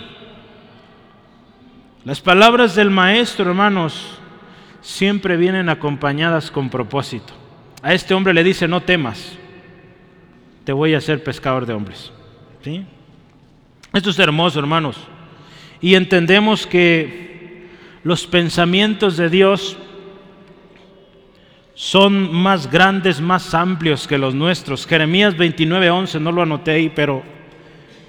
[2.04, 4.18] Las palabras del Maestro, hermanos,
[4.80, 7.32] siempre vienen acompañadas con propósito.
[7.82, 9.36] A este hombre le dice, no temas,
[10.64, 12.12] te voy a hacer pescador de hombres.
[12.62, 12.84] ¿Sí?
[13.92, 14.96] Esto es hermoso, hermanos.
[15.82, 17.68] Y entendemos que
[18.04, 19.76] los pensamientos de Dios
[21.74, 24.86] son más grandes, más amplios que los nuestros.
[24.86, 27.22] Jeremías 29:11, no lo anoté ahí, pero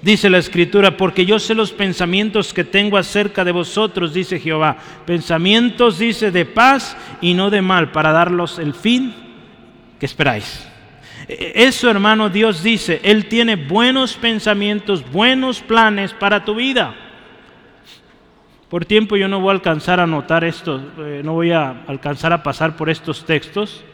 [0.04, 4.76] Dice la escritura, porque yo sé los pensamientos que tengo acerca de vosotros, dice Jehová.
[5.06, 9.14] Pensamientos, dice, de paz y no de mal, para darlos el fin
[9.98, 10.68] que esperáis.
[11.26, 16.94] E, eso, hermano, Dios dice, Él tiene buenos pensamientos, buenos planes para tu vida.
[18.68, 22.32] Por tiempo yo no voy a alcanzar a anotar esto, eh, no voy a alcanzar
[22.32, 23.84] a pasar por estos textos,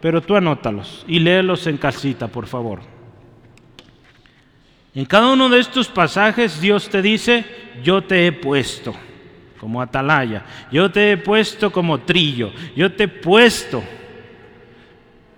[0.00, 2.80] pero tú anótalos y léelos en casita, por favor.
[4.94, 7.44] En cada uno de estos pasajes Dios te dice,
[7.82, 8.94] yo te he puesto
[9.60, 13.82] como atalaya, yo te he puesto como trillo, yo te he puesto.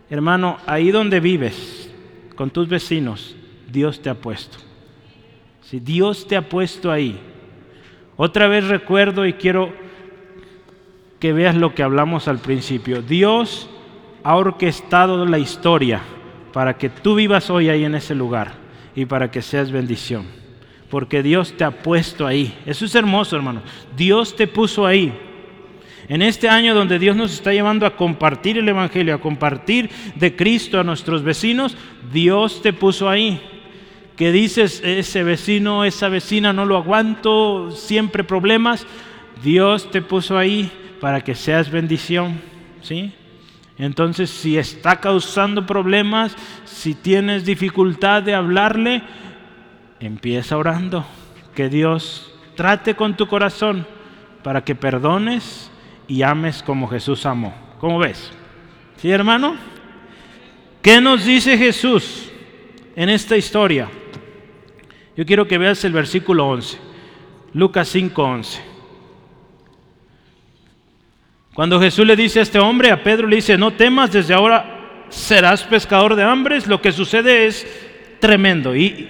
[0.09, 1.90] Hermano, ahí donde vives,
[2.35, 3.37] con tus vecinos,
[3.70, 4.59] Dios te ha puesto.
[5.62, 7.20] Si Dios te ha puesto ahí.
[8.22, 9.72] Otra vez recuerdo y quiero
[11.18, 13.00] que veas lo que hablamos al principio.
[13.00, 13.70] Dios
[14.22, 16.02] ha orquestado la historia
[16.52, 18.52] para que tú vivas hoy ahí en ese lugar
[18.94, 20.26] y para que seas bendición.
[20.90, 22.54] Porque Dios te ha puesto ahí.
[22.66, 23.62] Eso es hermoso, hermano.
[23.96, 25.18] Dios te puso ahí.
[26.06, 30.37] En este año donde Dios nos está llevando a compartir el Evangelio, a compartir de
[30.37, 31.74] Cristo a nuestros vecinos,
[32.12, 33.40] Dios te puso ahí.
[34.20, 38.87] Que dices, ese vecino, esa vecina, no lo aguanto, siempre problemas.
[39.42, 42.38] Dios te puso ahí para que seas bendición.
[42.83, 43.14] ¿Sí?
[43.78, 49.00] Entonces, si está causando problemas, si tienes dificultad de hablarle,
[50.00, 51.06] empieza orando.
[51.54, 53.87] Que Dios trate con tu corazón
[54.42, 55.70] para que perdones
[56.09, 57.54] y ames como Jesús amó.
[57.78, 58.30] ¿Cómo ves?
[58.98, 59.56] ¿Sí, hermano?
[60.83, 62.29] ¿Qué nos dice Jesús
[62.96, 63.88] en esta historia?
[65.16, 66.79] Yo quiero que veas el versículo 11,
[67.53, 68.61] Lucas 5:11.
[71.55, 75.05] Cuando Jesús le dice a este hombre, a Pedro le dice, no temas, desde ahora
[75.09, 77.66] serás pescador de hombres, lo que sucede es
[78.20, 79.09] tremendo y,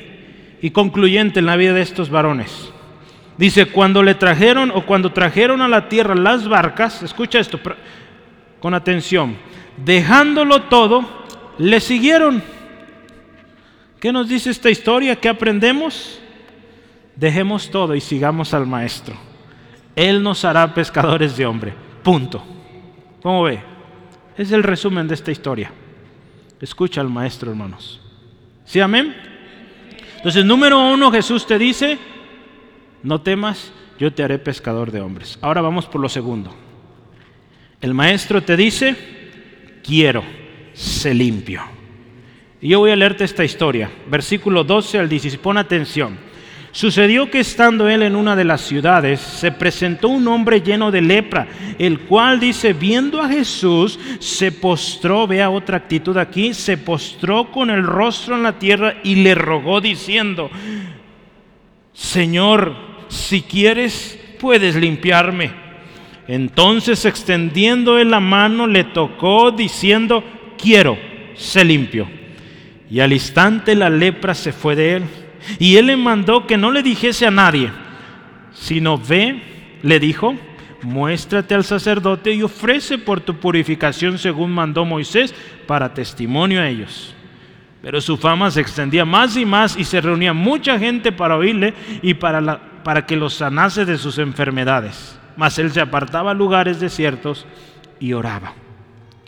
[0.61, 2.73] y concluyente en la vida de estos varones.
[3.37, 7.61] Dice, cuando le trajeron o cuando trajeron a la tierra las barcas, escucha esto
[8.61, 9.37] con atención,
[9.77, 11.25] dejándolo todo,
[11.59, 12.43] le siguieron.
[14.01, 15.17] ¿Qué nos dice esta historia?
[15.17, 16.21] ¿Qué aprendemos?
[17.17, 19.15] Dejemos todo y sigamos al Maestro.
[19.95, 21.75] Él nos hará pescadores de hombre.
[22.03, 22.43] Punto.
[23.23, 23.63] ¿Cómo ve?
[24.39, 25.71] Es el resumen de esta historia.
[26.61, 28.01] Escucha al maestro, hermanos.
[28.65, 29.15] ¿Sí, amén?
[30.17, 31.99] Entonces, número uno, Jesús te dice,
[33.03, 35.39] no temas, yo te haré pescador de hombres.
[35.43, 36.55] Ahora vamos por lo segundo.
[37.81, 38.97] El maestro te dice,
[39.83, 40.23] quiero,
[40.73, 41.80] sé limpio.
[42.63, 46.19] Y yo voy a leerte esta historia, versículo 12 al 16, pon atención.
[46.73, 51.01] Sucedió que estando él en una de las ciudades, se presentó un hombre lleno de
[51.01, 57.51] lepra, el cual dice, viendo a Jesús, se postró, vea otra actitud aquí, se postró
[57.51, 60.51] con el rostro en la tierra y le rogó diciendo,
[61.93, 62.77] Señor,
[63.09, 65.51] si quieres, puedes limpiarme.
[66.29, 70.23] Entonces extendiendo él la mano, le tocó diciendo,
[70.57, 70.97] quiero,
[71.35, 72.20] sé limpio.
[72.91, 75.05] Y al instante la lepra se fue de él
[75.59, 77.71] y él le mandó que no le dijese a nadie,
[78.53, 79.43] sino ve,
[79.83, 80.35] le dijo,
[80.83, 85.35] muéstrate al sacerdote y ofrece por tu purificación según mandó Moisés
[85.67, 87.15] para testimonio a ellos.
[87.81, 91.73] Pero su fama se extendía más y más y se reunía mucha gente para oírle
[92.03, 95.19] y para, para que los sanase de sus enfermedades.
[95.37, 97.47] Mas él se apartaba a lugares desiertos
[97.99, 98.53] y oraba.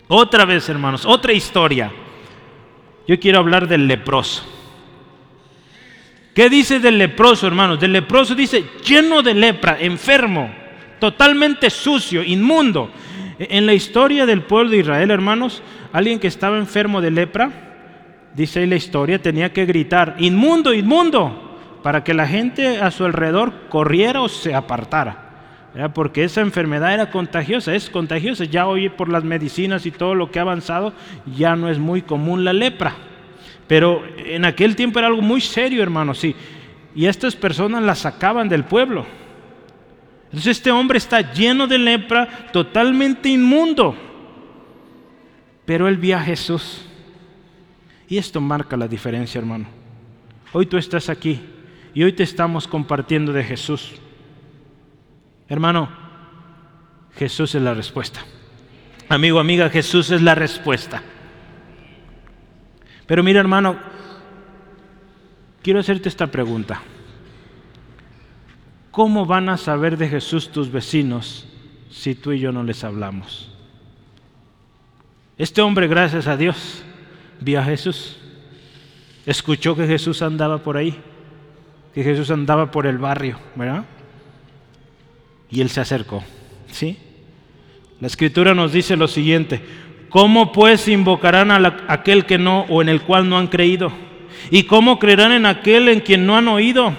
[0.07, 1.91] Otra vez, hermanos, otra historia.
[3.07, 4.43] Yo quiero hablar del leproso.
[6.33, 7.79] ¿Qué dice del leproso, hermanos?
[7.79, 10.49] Del leproso dice lleno de lepra, enfermo,
[10.99, 12.89] totalmente sucio, inmundo.
[13.37, 15.61] E, en la historia del pueblo de Israel, hermanos,
[15.91, 17.51] alguien que estaba enfermo de lepra,
[18.33, 23.05] dice ahí la historia, tenía que gritar, inmundo, inmundo, para que la gente a su
[23.05, 25.22] alrededor corriera o se apartara.
[25.95, 28.45] Porque esa enfermedad era contagiosa, es contagiosa.
[28.45, 30.93] Ya hoy por las medicinas y todo lo que ha avanzado,
[31.35, 32.95] ya no es muy común la lepra.
[33.67, 36.35] Pero en aquel tiempo era algo muy serio, hermano, sí.
[36.93, 39.05] Y estas personas las sacaban del pueblo.
[40.25, 43.95] Entonces este hombre está lleno de lepra, totalmente inmundo.
[45.65, 46.85] Pero él vio a Jesús.
[48.07, 49.65] Y esto marca la diferencia, hermano.
[50.51, 51.39] Hoy tú estás aquí
[51.95, 53.93] y hoy te estamos compartiendo de Jesús.
[55.47, 55.89] Hermano,
[57.15, 58.21] Jesús es la respuesta.
[59.09, 61.03] Amigo, amiga, Jesús es la respuesta.
[63.05, 63.77] Pero mira hermano,
[65.61, 66.81] quiero hacerte esta pregunta.
[68.91, 71.47] ¿Cómo van a saber de Jesús tus vecinos
[71.89, 73.51] si tú y yo no les hablamos?
[75.37, 76.83] Este hombre, gracias a Dios,
[77.39, 78.17] vio a Jesús,
[79.25, 81.01] escuchó que Jesús andaba por ahí,
[81.93, 83.83] que Jesús andaba por el barrio, ¿verdad?
[85.53, 86.23] Y él se acercó,
[86.71, 86.97] ¿sí?
[87.99, 89.61] La escritura nos dice lo siguiente,
[90.09, 93.91] ¿cómo pues invocarán a aquel que no o en el cual no han creído?
[94.49, 96.95] ¿Y cómo creerán en aquel en quien no han oído?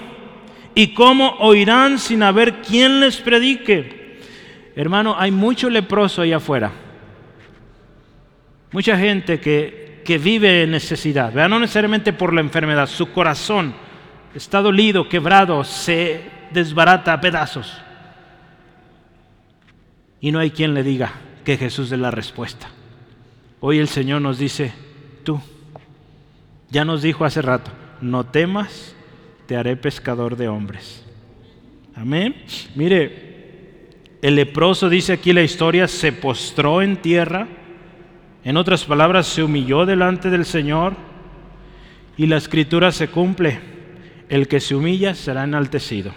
[0.73, 4.21] ¿Y cómo oirán sin haber quien les predique?
[4.73, 6.71] Hermano, hay mucho leproso allá afuera.
[8.71, 11.49] Mucha gente que, que vive en necesidad, ¿verdad?
[11.49, 13.73] no necesariamente por la enfermedad, su corazón
[14.33, 17.81] está dolido, quebrado, se desbarata a pedazos.
[20.19, 22.69] Y no hay quien le diga que Jesús es la respuesta.
[23.59, 24.73] Hoy el Señor nos dice,
[25.23, 25.39] tú,
[26.69, 28.95] ya nos dijo hace rato, no temas,
[29.45, 31.05] te haré pescador de hombres.
[31.95, 32.35] Amén.
[32.75, 33.89] Mire,
[34.21, 37.47] el leproso dice aquí la historia, se postró en tierra,
[38.43, 40.95] en otras palabras, se humilló delante del Señor
[42.17, 43.59] y la escritura se cumple,
[44.29, 46.11] el que se humilla será enaltecido.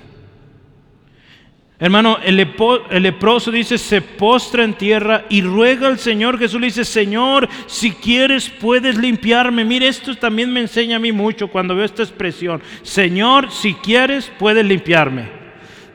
[1.80, 6.36] Hermano, el, leproso dice, se postra en tierra y ruega al Señor.
[6.36, 9.64] Jesús le dice, Señor, si quieres puedes limpiarme.
[9.64, 12.60] Mire, esto también me enseña a mí mucho cuando veo esta expresión.
[12.82, 15.28] Señor, si quieres puedes limpiarme.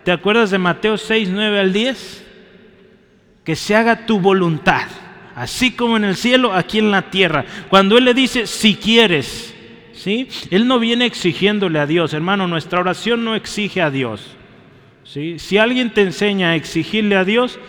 [0.06, 2.26] ¿Te acuerdas de Mateo 6, 9 al 10?
[3.44, 4.88] Que se haga tu voluntad,
[5.36, 7.44] así como en el cielo, aquí en la tierra.
[7.70, 9.54] Cuando Él le dice, si quieres,
[9.92, 10.30] ¿sí?
[10.50, 12.14] Él no viene exigiéndole a Dios.
[12.14, 14.38] Hermano, nuestra oración no exige a Dios.
[15.04, 17.60] Si alguien te enseña a exigirle a Dios,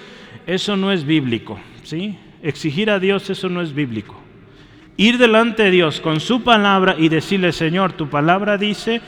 [0.47, 1.59] eso no es bíblico.
[1.83, 2.16] ¿sí?
[2.42, 4.20] Exigir a Dios, eso no es bíblico.
[4.97, 9.01] Ir delante de Dios con su palabra y decirle, Señor, tu palabra dice,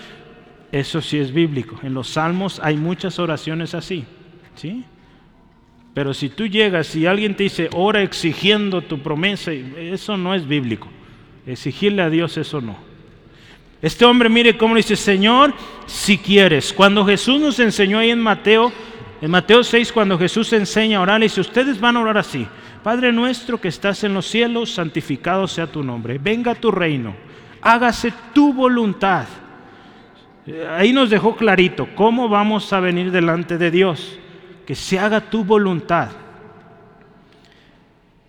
[0.73, 1.79] eso sí es bíblico.
[1.83, 4.05] En los salmos hay muchas oraciones así.
[4.57, 4.85] ¿sí?
[5.95, 10.47] Pero si tú llegas y alguien te dice, ora exigiendo tu promesa, eso no es
[10.47, 10.89] bíblico.
[11.47, 12.77] Exigirle a Dios, eso no.
[13.83, 15.53] Este hombre mire cómo dice, Señor,
[15.87, 16.73] si quieres.
[16.73, 18.73] Cuando Jesús nos enseñó ahí en Mateo,
[19.21, 22.47] en Mateo 6, cuando Jesús enseña a orar, dice, ustedes van a orar así.
[22.83, 26.19] Padre nuestro que estás en los cielos, santificado sea tu nombre.
[26.19, 27.15] Venga tu reino.
[27.61, 29.27] Hágase tu voluntad.
[30.71, 34.19] Ahí nos dejó clarito cómo vamos a venir delante de Dios.
[34.67, 36.11] Que se haga tu voluntad.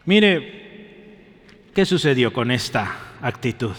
[0.06, 3.76] Mire, ¿qué sucedió con esta actitud?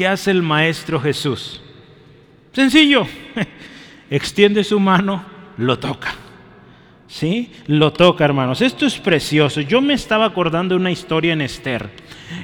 [0.00, 1.60] ¿Qué hace el Maestro Jesús?
[2.54, 3.06] Sencillo,
[4.10, 5.22] extiende su mano,
[5.58, 6.14] lo toca.
[7.06, 7.52] ¿Sí?
[7.66, 8.62] Lo toca, hermanos.
[8.62, 9.60] Esto es precioso.
[9.60, 11.90] Yo me estaba acordando de una historia en Esther.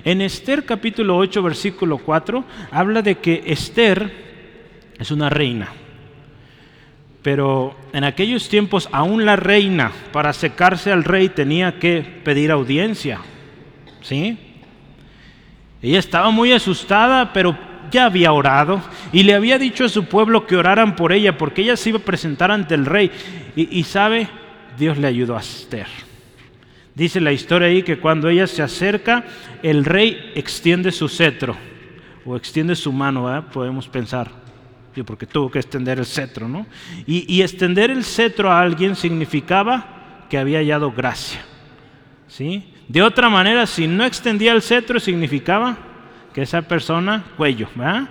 [0.05, 4.13] En Esther capítulo 8, versículo 4, habla de que Esther
[4.99, 5.71] es una reina.
[7.23, 13.21] Pero en aquellos tiempos aún la reina para secarse al rey tenía que pedir audiencia.
[14.03, 14.46] ¿Sí?
[15.87, 17.57] Ella estaba muy asustada, pero
[17.93, 21.63] ya había orado y le había dicho a su pueblo que oraran por ella porque
[21.63, 23.13] ella se iba a presentar ante el rey.
[23.55, 24.29] Y, sabe,
[24.77, 25.87] Dios le ayudó a Esther.
[26.93, 29.27] Dice la historia ahí que cuando ella se acerca,
[29.63, 31.57] el rey extiende su cetro
[32.25, 34.29] o extiende su mano, podemos pensar,
[35.05, 36.67] porque tuvo que extender el cetro, ¿no?
[37.07, 41.43] Y, y extender el cetro a alguien significaba que había hallado gracia,
[42.27, 42.73] ¿sí?
[42.89, 45.77] De otra manera, si no extendía el cetro, significaba
[46.33, 48.09] que esa persona, cuello, ¿verdad?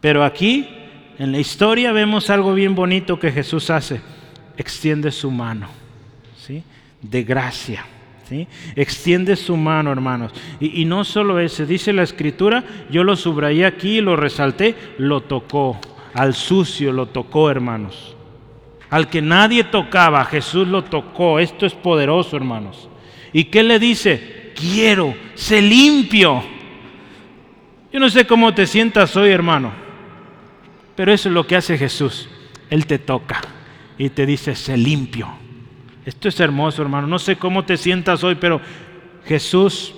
[0.00, 0.68] Pero aquí,
[1.18, 4.00] en la historia, vemos algo bien bonito que Jesús hace.
[4.56, 5.68] Extiende su mano,
[6.36, 6.62] ¿sí?
[7.00, 7.84] De gracia.
[8.28, 8.46] ¿Sí?
[8.76, 10.32] Extiende su mano, hermanos.
[10.60, 15.22] Y, y, no solo ese, dice la escritura, yo lo subrayé aquí, lo resalté, lo
[15.22, 15.78] tocó.
[16.14, 18.16] Al sucio lo tocó, hermanos.
[18.90, 21.38] Al que nadie tocaba, Jesús lo tocó.
[21.38, 22.88] Esto es poderoso, hermanos.
[23.32, 24.52] ¿Y qué le dice?
[24.54, 26.42] Quiero, se limpio.
[27.92, 29.72] Yo no sé cómo te sientas hoy, hermano,
[30.96, 32.28] pero eso es lo que hace Jesús.
[32.70, 33.40] Él te toca
[33.98, 35.28] y te dice, se limpio.
[36.04, 37.06] Esto es hermoso, hermano.
[37.06, 38.60] No sé cómo te sientas hoy, pero
[39.26, 39.94] Jesús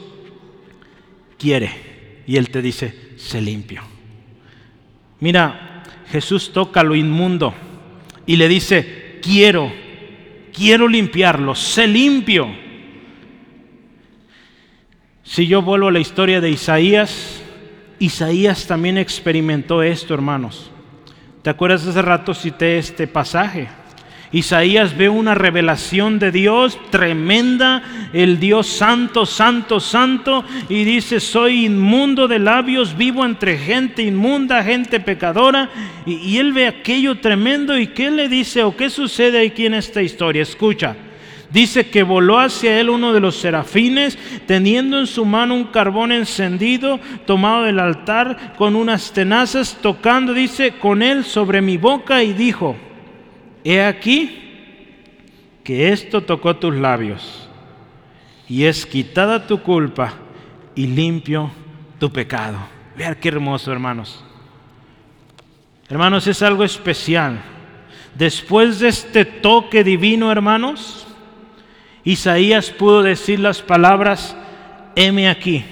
[1.39, 1.71] quiere
[2.27, 3.83] y Él te dice, se limpio.
[5.21, 7.55] Mira, Jesús toca lo inmundo
[8.27, 9.73] y le dice, quiero,
[10.53, 12.64] quiero limpiarlo, sé limpio.
[15.25, 17.43] Si yo vuelvo a la historia de Isaías,
[17.99, 20.71] Isaías también experimentó esto, hermanos.
[21.41, 23.69] ¿Te acuerdas hace rato cité este pasaje?
[24.33, 31.65] Isaías ve una revelación de Dios tremenda, el Dios santo, santo, santo, y dice, soy
[31.67, 35.71] inmundo de labios, vivo entre gente inmunda, gente pecadora,
[36.05, 40.03] y, él ve aquello tremendo, y ¿qué le dice o qué sucede aquí en esta
[40.03, 40.43] historia?
[40.43, 40.97] Escucha,
[41.55, 46.11] Dice que voló hacia él uno de los serafines, teniendo en su mano un carbón
[46.11, 52.33] encendido, tomado del altar, con unas tenazas, tocando, dice, con él sobre mi boca y
[52.33, 52.75] dijo,
[53.63, 54.41] he aquí
[55.63, 57.49] que esto tocó tus labios
[58.49, 60.13] y es quitada tu culpa
[60.75, 61.53] y limpio
[62.01, 62.59] tu pecado.
[62.99, 64.25] Vean qué hermoso, hermanos.
[65.89, 67.41] Hermanos, es algo especial.
[68.17, 71.04] Después de este toque divino, hermanos,
[72.05, 74.37] Isaías pudo decir las palabras,
[74.95, 75.65] heme aquí,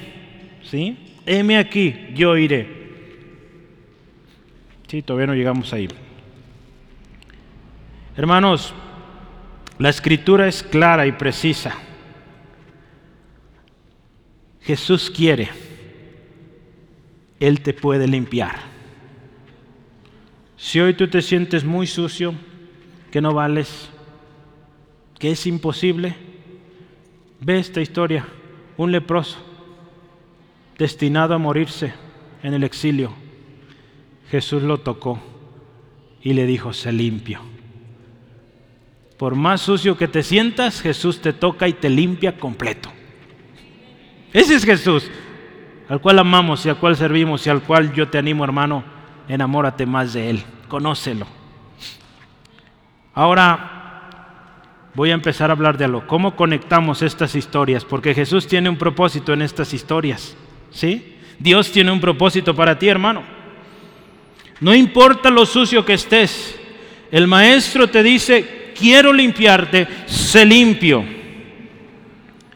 [0.63, 0.97] ¿sí?
[1.27, 2.83] Heme aquí, yo iré.
[4.89, 5.89] Sí, todavía no llegamos ahí.
[8.17, 8.75] Hermanos,
[9.79, 11.75] la escritura es clara y precisa.
[14.63, 15.51] Jesús quiere,
[17.41, 18.61] Él te puede limpiar.
[20.57, 22.35] Si hoy tú te sientes muy sucio,
[23.11, 23.92] que no vales,
[25.23, 26.17] que es imposible,
[27.39, 28.27] ve esta historia,
[28.77, 29.39] un leproso
[30.77, 31.95] destinado a morirse
[32.43, 33.13] en el exilio.
[34.33, 35.21] Jesús lo tocó
[36.23, 37.39] y le dijo, se limpio.
[39.17, 42.91] Por más sucio que te sientas, Jesús te toca y te limpia completo.
[44.33, 45.09] Ese es Jesús,
[45.89, 48.83] al cual amamos y al cual servimos y al cual yo te animo, hermano,
[49.29, 51.29] enamórate más de Él, conócelo.
[53.15, 53.79] Ahora
[54.95, 56.07] voy a empezar a hablar de algo.
[56.07, 57.85] ¿Cómo conectamos estas historias?
[57.85, 60.37] Porque Jesús tiene un propósito en estas historias.
[60.71, 61.17] ¿Sí?
[61.39, 63.23] Dios tiene un propósito para ti, hermano.
[64.61, 66.59] No importa lo sucio que estés,
[67.11, 71.05] el maestro te dice, quiero limpiarte, sé limpio.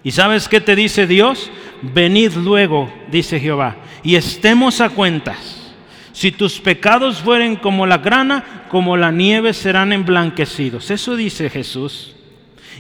[0.05, 1.51] ¿Y sabes qué te dice Dios?
[1.83, 5.75] venid luego, dice Jehová, y estemos a cuentas.
[6.13, 10.91] Si tus pecados fueren como la grana, como la nieve serán emblanquecidos.
[10.91, 12.16] Eso dice Jesús.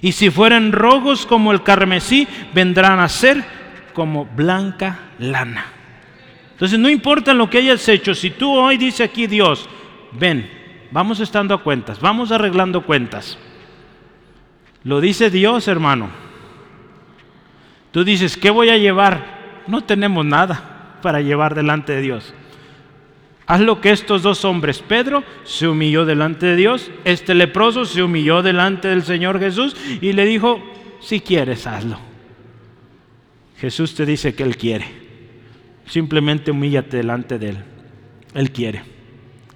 [0.03, 3.45] Y si fueren rojos como el carmesí, vendrán a ser
[3.93, 5.67] como blanca lana.
[6.53, 9.69] Entonces no importa lo que hayas hecho, si tú hoy dice aquí Dios,
[10.13, 10.51] ven,
[10.91, 13.39] vamos estando a cuentas, vamos arreglando cuentas.
[14.85, 16.09] Lo dice Dios, hermano.
[17.91, 19.65] Tú dices, ¿qué voy a llevar?
[19.67, 22.35] No tenemos nada para llevar delante de Dios.
[23.47, 28.03] Haz lo que estos dos hombres, Pedro se humilló delante de Dios, este leproso se
[28.03, 30.61] humilló delante del Señor Jesús y le dijo,
[31.01, 32.01] si quieres, hazlo.
[33.59, 34.87] Jesús te dice que Él quiere.
[35.87, 37.59] Simplemente humíllate delante de Él.
[38.35, 38.83] Él quiere.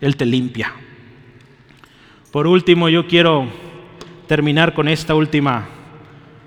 [0.00, 0.72] Él te limpia.
[2.30, 3.48] Por último, yo quiero
[4.28, 5.68] terminar con esta última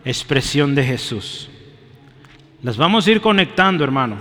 [0.05, 1.49] expresión de Jesús.
[2.61, 4.17] Las vamos a ir conectando, hermano.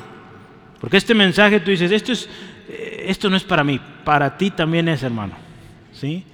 [0.80, 2.28] Porque este mensaje tú dices, esto, es,
[2.68, 5.34] esto no es para mí, para ti también es, hermano.
[5.92, 6.24] ¿Sí?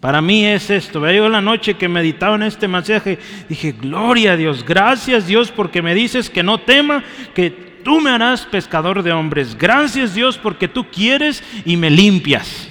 [0.00, 1.10] Para mí es esto.
[1.10, 3.18] Yo la noche que meditaba en este mensaje,
[3.48, 7.04] dije, gloria a Dios, gracias Dios porque me dices que no tema,
[7.34, 9.56] que tú me harás pescador de hombres.
[9.58, 12.70] Gracias Dios porque tú quieres y me limpias.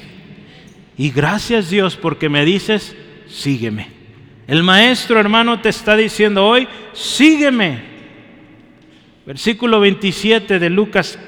[0.97, 2.95] Y gracias Dios porque me dices,
[3.27, 3.87] sígueme.
[4.47, 7.83] El maestro hermano te está diciendo hoy, sígueme.
[9.27, 11.19] Versículo 27 de Lucas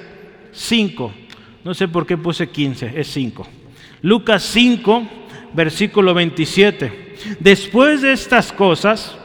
[0.52, 1.14] 5.
[1.64, 3.47] No sé por qué puse 15, es 5.
[4.01, 5.03] Lucas 5,
[5.53, 7.16] versículo 27.
[7.39, 9.16] Después de estas cosas,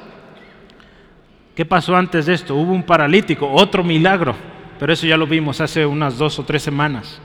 [1.55, 2.55] ¿qué pasó antes de esto?
[2.55, 4.35] Hubo un paralítico, otro milagro,
[4.79, 7.21] pero eso ya lo vimos hace unas dos o tres semanas.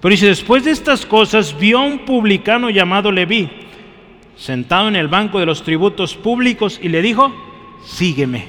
[0.00, 3.50] Pero dice, después de estas cosas vio a un publicano llamado Leví,
[4.36, 7.32] sentado en el banco de los tributos públicos, y le dijo,
[7.84, 8.48] sígueme.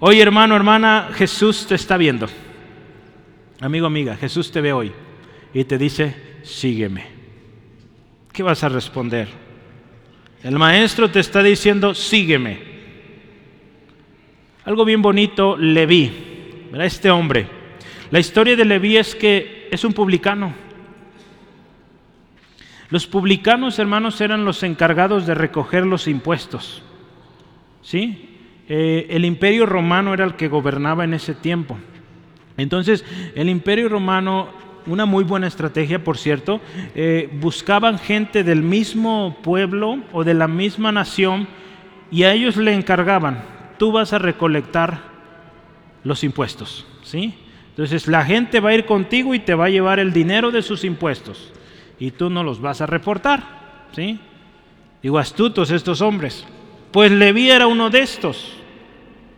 [0.00, 2.28] Hoy, hermano, hermana, Jesús te está viendo.
[3.64, 4.92] Amigo, amiga, Jesús te ve hoy
[5.54, 7.06] y te dice, sígueme.
[8.30, 9.26] ¿Qué vas a responder?
[10.42, 12.58] El maestro te está diciendo, sígueme.
[14.66, 16.12] Algo bien bonito, Leví,
[16.74, 17.46] este hombre.
[18.10, 20.52] La historia de Leví es que es un publicano.
[22.90, 26.82] Los publicanos, hermanos, eran los encargados de recoger los impuestos.
[27.80, 28.28] ¿Sí?
[28.68, 31.78] Eh, el imperio romano era el que gobernaba en ese tiempo.
[32.56, 34.48] Entonces, el imperio romano,
[34.86, 36.60] una muy buena estrategia, por cierto,
[36.94, 41.48] eh, buscaban gente del mismo pueblo o de la misma nación
[42.10, 43.42] y a ellos le encargaban,
[43.78, 45.00] tú vas a recolectar
[46.04, 47.34] los impuestos, ¿sí?
[47.70, 50.62] Entonces la gente va a ir contigo y te va a llevar el dinero de
[50.62, 51.52] sus impuestos
[51.98, 54.20] y tú no los vas a reportar, ¿sí?
[55.02, 56.46] Digo, astutos estos hombres.
[56.92, 58.56] Pues Leví era uno de estos.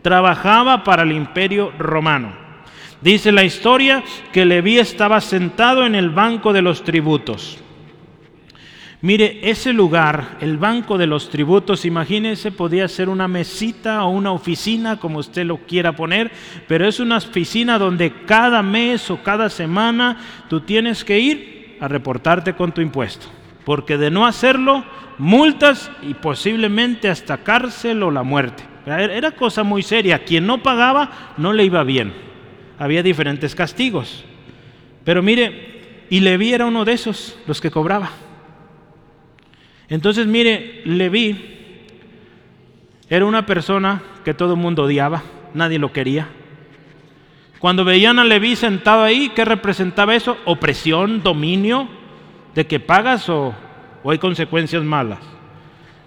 [0.03, 2.46] Trabajaba para el imperio romano.
[3.01, 7.59] Dice la historia que Leví estaba sentado en el banco de los tributos.
[9.03, 14.33] Mire, ese lugar, el banco de los tributos, imagínese, podía ser una mesita o una
[14.33, 16.33] oficina, como usted lo quiera poner,
[16.67, 20.17] pero es una oficina donde cada mes o cada semana
[20.49, 23.27] tú tienes que ir a reportarte con tu impuesto,
[23.67, 24.83] porque de no hacerlo,
[25.19, 28.65] multas y posiblemente hasta cárcel o la muerte.
[28.87, 32.15] Era cosa muy seria, quien no pagaba no le iba bien,
[32.79, 34.25] había diferentes castigos.
[35.05, 38.11] Pero mire, y Leví era uno de esos, los que cobraba.
[39.89, 41.55] Entonces, mire, Leví
[43.09, 45.23] era una persona que todo el mundo odiaba,
[45.55, 46.29] nadie lo quería.
[47.59, 50.37] Cuando veían a Leví sentado ahí, ¿qué representaba eso?
[50.45, 51.89] Opresión, dominio,
[52.55, 53.55] de que pagas o,
[54.03, 55.19] o hay consecuencias malas.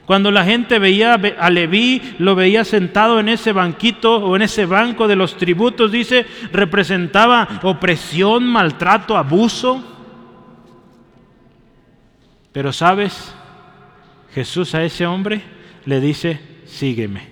[0.10, 4.66] Cuando la gente veía a Leví, lo veía sentado en ese banquito o en ese
[4.66, 9.84] banco de los tributos, dice, representaba opresión, maltrato, abuso.
[12.52, 13.36] Pero sabes,
[14.34, 15.44] Jesús a ese hombre
[15.86, 17.28] le dice, sígueme.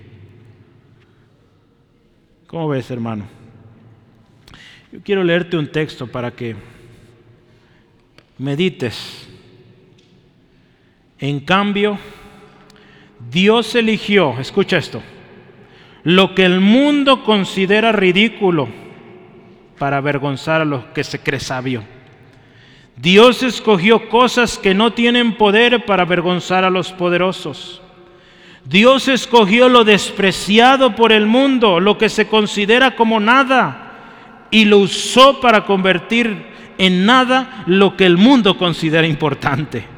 [2.46, 3.24] ¿Cómo ves, hermano?
[4.92, 6.54] Yo quiero leerte un texto para que
[8.38, 9.28] medites.
[11.18, 11.98] En cambio,
[13.30, 15.02] Dios eligió, escucha esto,
[16.02, 18.68] lo que el mundo considera ridículo
[19.78, 21.82] para avergonzar a los que se cree sabio.
[22.96, 27.82] Dios escogió cosas que no tienen poder para avergonzar a los poderosos.
[28.64, 34.78] Dios escogió lo despreciado por el mundo, lo que se considera como nada, y lo
[34.78, 36.46] usó para convertir
[36.78, 39.97] en nada lo que el mundo considera importante.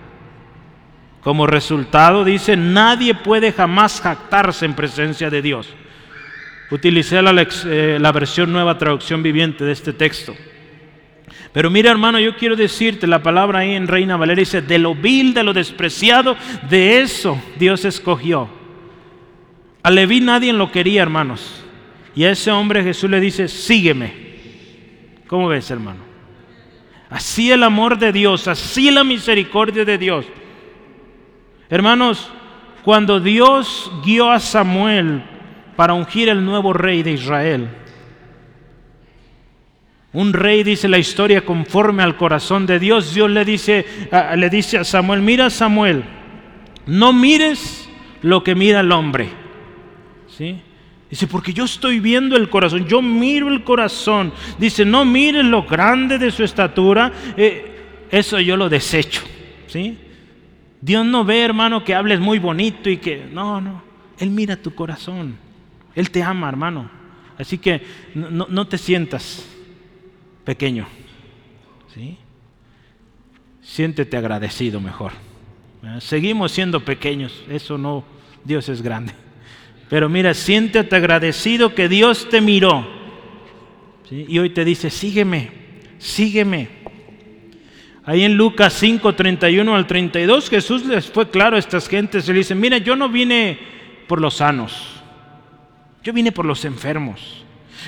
[1.22, 5.68] Como resultado, dice, nadie puede jamás jactarse en presencia de Dios.
[6.70, 10.34] Utilicé la, eh, la versión nueva traducción viviente de este texto.
[11.52, 14.94] Pero mira hermano, yo quiero decirte, la palabra ahí en Reina Valeria dice, de lo
[14.94, 16.36] vil, de lo despreciado,
[16.68, 18.48] de eso Dios escogió.
[19.82, 21.64] A Leví nadie lo quería, hermanos.
[22.14, 24.12] Y a ese hombre Jesús le dice, sígueme.
[25.26, 26.00] ¿Cómo ves, hermano?
[27.08, 30.26] Así el amor de Dios, así la misericordia de Dios.
[31.70, 32.28] Hermanos,
[32.82, 35.22] cuando Dios guió a Samuel
[35.76, 37.68] para ungir el nuevo rey de Israel,
[40.12, 43.14] un rey dice la historia conforme al corazón de Dios.
[43.14, 43.86] Dios le dice,
[44.36, 46.02] le dice a Samuel, mira Samuel,
[46.86, 47.88] no mires
[48.22, 49.28] lo que mira el hombre.
[50.26, 50.60] ¿Sí?
[51.08, 54.32] Dice, porque yo estoy viendo el corazón, yo miro el corazón.
[54.58, 59.22] Dice, no mires lo grande de su estatura, eh, eso yo lo desecho.
[59.68, 59.96] ¿Sí?
[60.80, 63.82] Dios no ve, hermano, que hables muy bonito y que, no, no,
[64.18, 65.36] Él mira tu corazón.
[65.94, 66.90] Él te ama, hermano.
[67.38, 67.82] Así que
[68.14, 69.46] no, no te sientas
[70.44, 70.86] pequeño.
[71.94, 72.16] ¿sí?
[73.62, 75.12] Siéntete agradecido mejor.
[76.00, 78.04] Seguimos siendo pequeños, eso no,
[78.44, 79.12] Dios es grande.
[79.88, 82.86] Pero mira, siéntete agradecido que Dios te miró.
[84.10, 85.50] Y hoy te dice, sígueme,
[85.98, 86.79] sígueme.
[88.04, 92.26] Ahí en Lucas 5, 31 al 32, Jesús les fue claro a estas gentes.
[92.26, 93.58] Le dice, mira, yo no vine
[94.08, 95.02] por los sanos,
[96.02, 97.44] yo vine por los enfermos.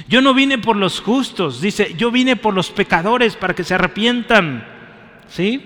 [0.08, 3.74] Yo no vine por los justos, dice, yo vine por los pecadores para que se
[3.74, 4.66] arrepientan.
[5.28, 5.62] ¿Sí?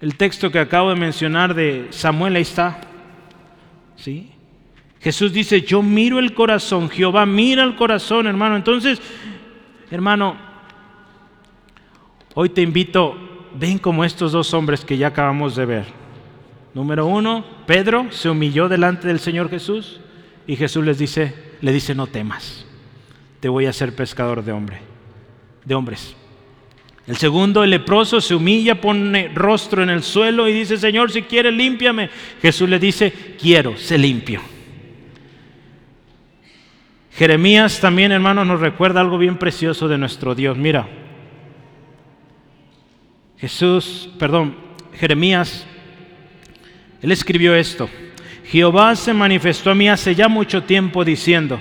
[0.00, 2.80] El texto que acabo de mencionar de Samuel ahí está.
[3.96, 4.30] ¿Sí?
[5.00, 8.56] Jesús dice, yo miro el corazón, Jehová mira el corazón, hermano.
[8.56, 9.00] Entonces,
[9.90, 10.36] hermano,
[12.34, 13.16] hoy te invito,
[13.54, 15.84] ven como estos dos hombres que ya acabamos de ver.
[16.74, 20.00] Número uno, Pedro se humilló delante del Señor Jesús
[20.46, 22.66] y Jesús les dice, le dice, no temas
[23.42, 24.78] te voy a hacer pescador de hombre,
[25.64, 26.14] de hombres.
[27.08, 31.22] El segundo, el leproso, se humilla, pone rostro en el suelo y dice, Señor, si
[31.22, 32.08] quieres, límpiame.
[32.40, 34.40] Jesús le dice, quiero, se limpio.
[37.10, 40.56] Jeremías también, hermanos, nos recuerda algo bien precioso de nuestro Dios.
[40.56, 40.88] Mira,
[43.42, 44.54] Jesús, perdón,
[44.94, 45.66] Jeremías,
[47.02, 47.90] él escribió esto.
[48.44, 51.60] Jehová se manifestó a mí hace ya mucho tiempo diciendo,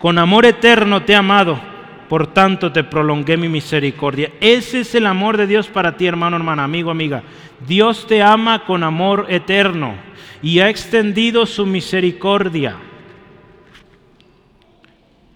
[0.00, 1.60] con amor eterno te he amado,
[2.08, 4.32] por tanto te prolongué mi misericordia.
[4.40, 7.22] Ese es el amor de Dios para ti, hermano, hermana, amigo, amiga.
[7.64, 9.94] Dios te ama con amor eterno
[10.42, 12.76] y ha extendido su misericordia.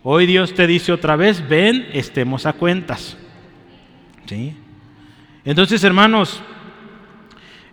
[0.02, 3.16] Hoy Dios te dice otra vez, ven, estemos a cuentas.
[4.26, 4.56] ¿Sí?
[5.48, 6.42] Entonces, hermanos,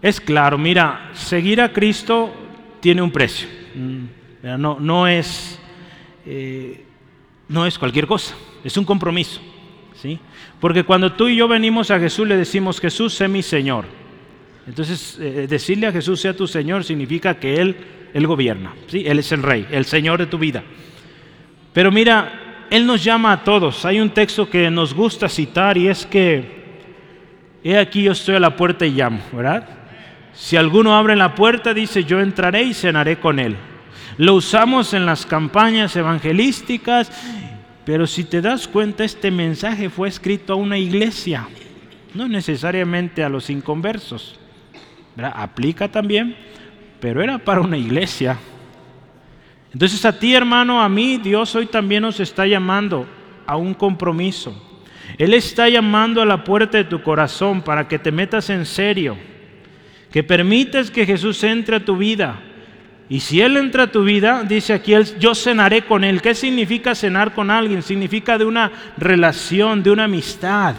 [0.01, 2.33] es claro, mira, seguir a Cristo
[2.79, 3.49] tiene un precio.
[3.75, 5.59] Mm, no, no es
[6.25, 6.85] eh,
[7.49, 9.41] no es cualquier cosa, es un compromiso.
[10.01, 10.17] ¿sí?
[10.61, 13.83] Porque cuando tú y yo venimos a Jesús le decimos, Jesús, sé mi Señor.
[14.67, 17.75] Entonces, eh, decirle a Jesús sea tu Señor significa que Él,
[18.13, 19.03] Él gobierna, ¿sí?
[19.05, 20.63] Él es el Rey, el Señor de tu vida.
[21.73, 23.83] Pero mira, Él nos llama a todos.
[23.83, 26.64] Hay un texto que nos gusta citar y es que,
[27.71, 29.67] he aquí yo estoy a la puerta y llamo, ¿verdad?
[30.33, 33.55] Si alguno abre la puerta, dice, yo entraré y cenaré con Él.
[34.17, 37.11] Lo usamos en las campañas evangelísticas,
[37.83, 41.47] pero si te das cuenta, este mensaje fue escrito a una iglesia,
[42.13, 44.39] no necesariamente a los inconversos.
[45.17, 46.35] Aplica también,
[46.99, 48.37] pero era para una iglesia.
[49.73, 53.07] Entonces a ti hermano, a mí, Dios hoy también nos está llamando
[53.47, 54.74] a un compromiso.
[55.17, 59.17] Él está llamando a la puerta de tu corazón para que te metas en serio,
[60.11, 62.41] que permitas que Jesús entre a tu vida.
[63.07, 66.21] Y si Él entra a tu vida, dice aquí, yo cenaré con Él.
[66.21, 67.81] ¿Qué significa cenar con alguien?
[67.81, 70.75] Significa de una relación, de una amistad.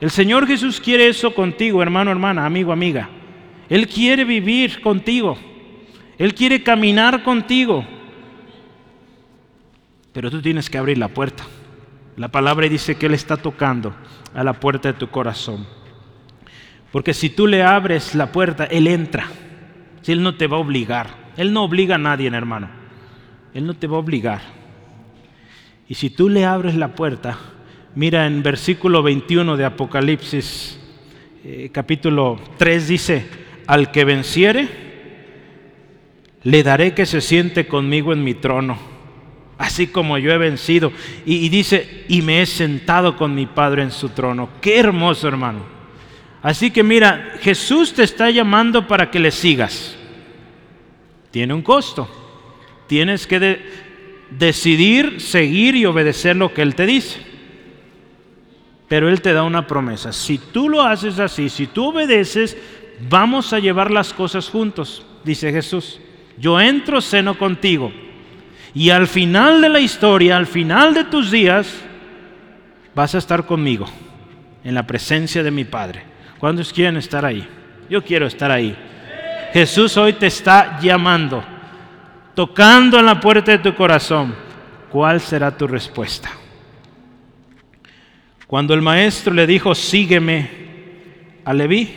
[0.00, 3.10] El Señor Jesús quiere eso contigo, hermano, hermana, amigo, amiga.
[3.68, 5.36] Él quiere vivir contigo.
[6.16, 7.84] Él quiere caminar contigo.
[10.12, 11.44] Pero tú tienes que abrir la puerta.
[12.18, 13.94] La palabra dice que Él está tocando
[14.34, 15.64] a la puerta de tu corazón.
[16.90, 19.28] Porque si tú le abres la puerta, Él entra.
[20.02, 21.06] Si Él no te va a obligar.
[21.36, 22.68] Él no obliga a nadie, hermano.
[23.54, 24.40] Él no te va a obligar.
[25.88, 27.38] Y si tú le abres la puerta,
[27.94, 30.80] mira en versículo 21 de Apocalipsis,
[31.44, 33.28] eh, capítulo 3, dice,
[33.68, 34.68] al que venciere,
[36.42, 38.97] le daré que se siente conmigo en mi trono,
[39.58, 40.92] así como yo he vencido.
[41.26, 44.48] Y, dice, y me he sentado con mi Padre en su trono.
[44.60, 45.60] Qué hermoso, hermano.
[46.40, 49.96] Así que mira, Jesús te está llamando para que le sigas.
[51.32, 52.08] Tiene un costo.
[52.86, 53.60] Tienes que
[54.30, 57.20] decidir, seguir y obedecer lo que Él te dice.
[58.86, 60.12] Pero Él te da una promesa.
[60.12, 62.56] Si tú lo haces así, si tú obedeces,
[63.10, 66.00] vamos a llevar las cosas juntos, dice Jesús.
[66.38, 67.92] Yo entro, ceno contigo.
[68.78, 71.68] Y al final de la historia, al final de tus días,
[72.94, 73.86] vas a estar conmigo,
[74.62, 76.04] en la presencia de mi Padre.
[76.38, 77.44] ¿Cuántos quieren estar ahí?
[77.90, 78.76] Yo quiero estar ahí.
[79.52, 81.42] Jesús hoy te está llamando,
[82.36, 84.32] tocando en la puerta de tu corazón.
[84.90, 86.30] ¿Cuál será tu respuesta?
[88.46, 90.50] Cuando el maestro le dijo, sígueme
[91.44, 91.90] a Leví,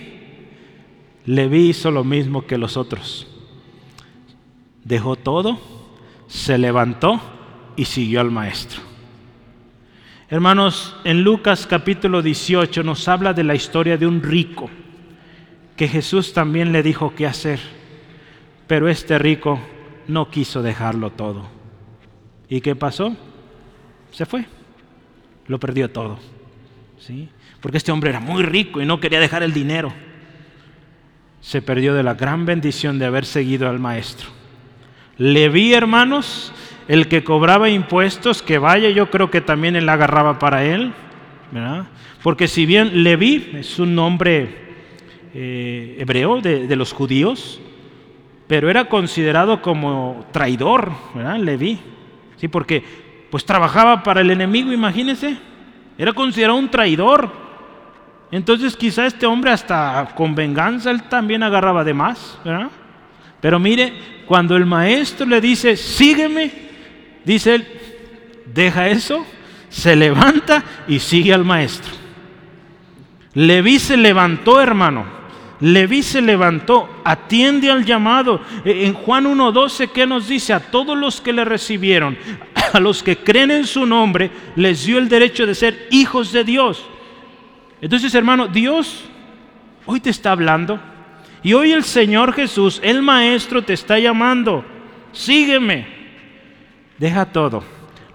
[1.28, 3.28] Leví hizo lo mismo que los otros.
[4.84, 5.81] Dejó todo,
[6.32, 7.20] se levantó
[7.76, 8.80] y siguió al maestro.
[10.30, 14.70] Hermanos, en Lucas capítulo 18 nos habla de la historia de un rico
[15.76, 17.60] que Jesús también le dijo qué hacer,
[18.66, 19.60] pero este rico
[20.08, 21.50] no quiso dejarlo todo.
[22.48, 23.14] ¿Y qué pasó?
[24.12, 24.46] Se fue,
[25.48, 26.18] lo perdió todo.
[26.98, 27.28] ¿sí?
[27.60, 29.92] Porque este hombre era muy rico y no quería dejar el dinero
[31.42, 34.30] se perdió de la gran bendición de haber seguido al maestro.
[35.22, 36.52] Le vi, hermanos,
[36.88, 40.94] el que cobraba impuestos, que vaya, yo creo que también él agarraba para él,
[41.52, 41.86] ¿verdad?
[42.24, 44.50] Porque si bien Leví es un nombre
[45.36, 47.62] eh, hebreo de, los judíos,
[48.48, 51.38] pero era considerado como traidor, ¿verdad?
[51.38, 51.78] Leví,
[52.38, 52.84] sí, porque
[53.30, 55.38] pues trabajaba para el enemigo, imagínense,
[56.00, 57.30] era considerado un traidor.
[58.32, 62.72] Entonces quizá este hombre hasta con venganza él también agarraba de más, ¿verdad?
[63.42, 63.94] Pero mire,
[64.26, 66.52] cuando el maestro le dice, sígueme,
[67.26, 67.68] dice él,
[68.54, 69.26] deja eso,
[69.70, 71.92] se levanta y sigue al maestro.
[73.34, 75.22] Leví se levantó, hermano.
[75.62, 78.42] Leví se levantó, atiende al llamado.
[78.66, 80.54] E, en Juan 1.12, ¿qué nos dice?
[80.54, 82.18] A todos los que le recibieron,
[82.74, 86.44] a los que creen en su nombre, les dio el derecho de ser hijos de
[86.44, 86.84] Dios.
[87.80, 89.04] Entonces, hermano, Dios
[89.86, 90.80] hoy te está hablando.
[91.44, 94.64] Y hoy el Señor Jesús, el Maestro, te está llamando.
[95.12, 95.88] Sígueme.
[96.98, 97.64] Deja todo.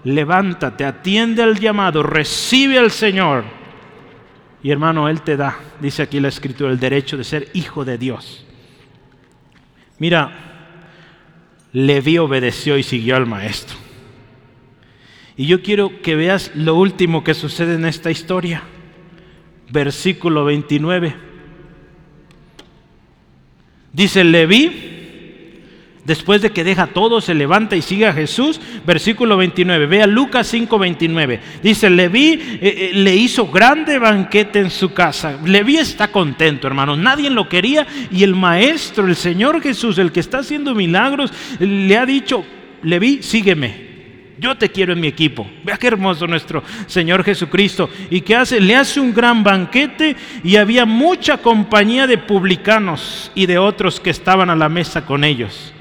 [0.03, 3.43] Levántate, atiende al llamado, recibe al Señor.
[4.63, 7.97] Y hermano, Él te da, dice aquí la Escritura, el derecho de ser hijo de
[7.97, 8.45] Dios.
[9.99, 10.43] Mira,
[11.73, 13.75] Leví obedeció y siguió al Maestro.
[15.35, 18.63] Y yo quiero que veas lo último que sucede en esta historia
[19.69, 21.26] versículo 29.
[23.97, 24.71] Dice Leví,
[26.05, 28.61] después de que deja todo, se levanta y sigue a Jesús.
[28.85, 29.87] Versículo 29.
[29.87, 31.39] Vea Lucas 5:29.
[31.63, 35.39] Dice, Leví eh, eh, le hizo grande banquete en su casa.
[35.43, 36.99] Leví está contento, hermanos.
[36.99, 41.97] Nadie lo quería y el maestro, el Señor Jesús, el que está haciendo milagros, le
[41.97, 42.45] ha dicho,
[42.83, 43.86] Leví, sígueme.
[44.39, 45.49] Yo te quiero en mi equipo.
[45.63, 47.89] Vea qué hermoso nuestro Señor Jesucristo.
[48.09, 48.59] ¿Y qué hace?
[48.59, 54.11] Le hace un gran banquete y había mucha compañía de publicanos y de otros que
[54.11, 55.73] estaban a la mesa con ellos.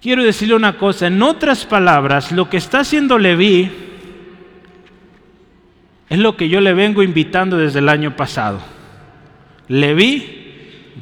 [0.00, 3.70] Quiero decirle una cosa, en otras palabras, lo que está haciendo Leví
[6.08, 8.60] es lo que yo le vengo invitando desde el año pasado.
[9.68, 10.40] Leví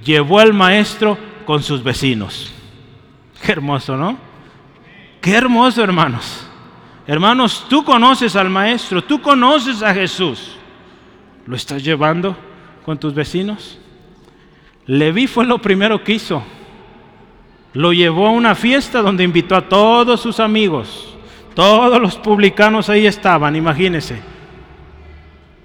[0.04, 2.52] llevó al maestro con sus vecinos.
[3.46, 4.27] Hermoso, ¿no?
[5.20, 6.48] Qué hermoso, hermanos.
[7.06, 10.56] Hermanos, tú conoces al Maestro, tú conoces a Jesús.
[11.46, 12.36] ¿Lo estás llevando
[12.84, 13.78] con tus vecinos?
[14.86, 16.42] Leví fue lo primero que hizo.
[17.72, 21.16] Lo llevó a una fiesta donde invitó a todos sus amigos.
[21.54, 24.20] Todos los publicanos ahí estaban, imagínense.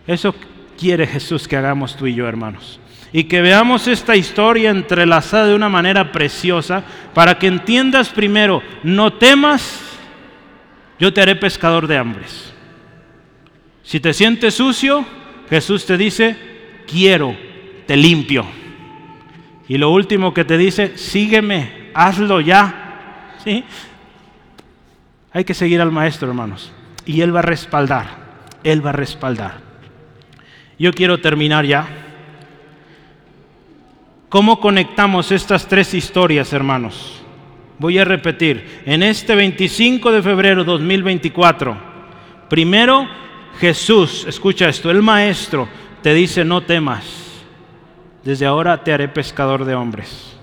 [0.08, 0.34] Eso
[0.78, 2.80] quiere Jesús que hagamos tú y yo, hermanos
[3.14, 6.84] y que veamos esta historia entrelazada de una manera preciosa
[7.14, 9.80] para que entiendas primero, no temas,
[11.00, 12.52] yo te haré pescador de hambres.
[13.84, 15.06] Si te sientes sucio,
[15.48, 16.36] Jesús te dice,
[16.88, 17.38] quiero,
[17.86, 18.48] te limpio.
[19.68, 23.36] Y lo último que te dice, sígueme, hazlo ya.
[23.44, 23.64] ¿Sí?
[25.32, 26.72] Hay que seguir al maestro, hermanos.
[27.06, 28.08] Y Él va a respaldar,
[28.64, 29.62] Él va a respaldar.
[30.80, 32.03] Yo quiero terminar ya.
[34.34, 37.22] ¿Cómo conectamos estas tres historias, hermanos?
[37.78, 41.78] Voy a repetir, en este 25 de febrero 2024,
[42.50, 43.08] primero
[43.60, 45.70] Jesús, escucha esto, el Maestro
[46.02, 47.44] te dice, no temas,
[48.24, 50.36] desde ahora te haré pescador de hombres.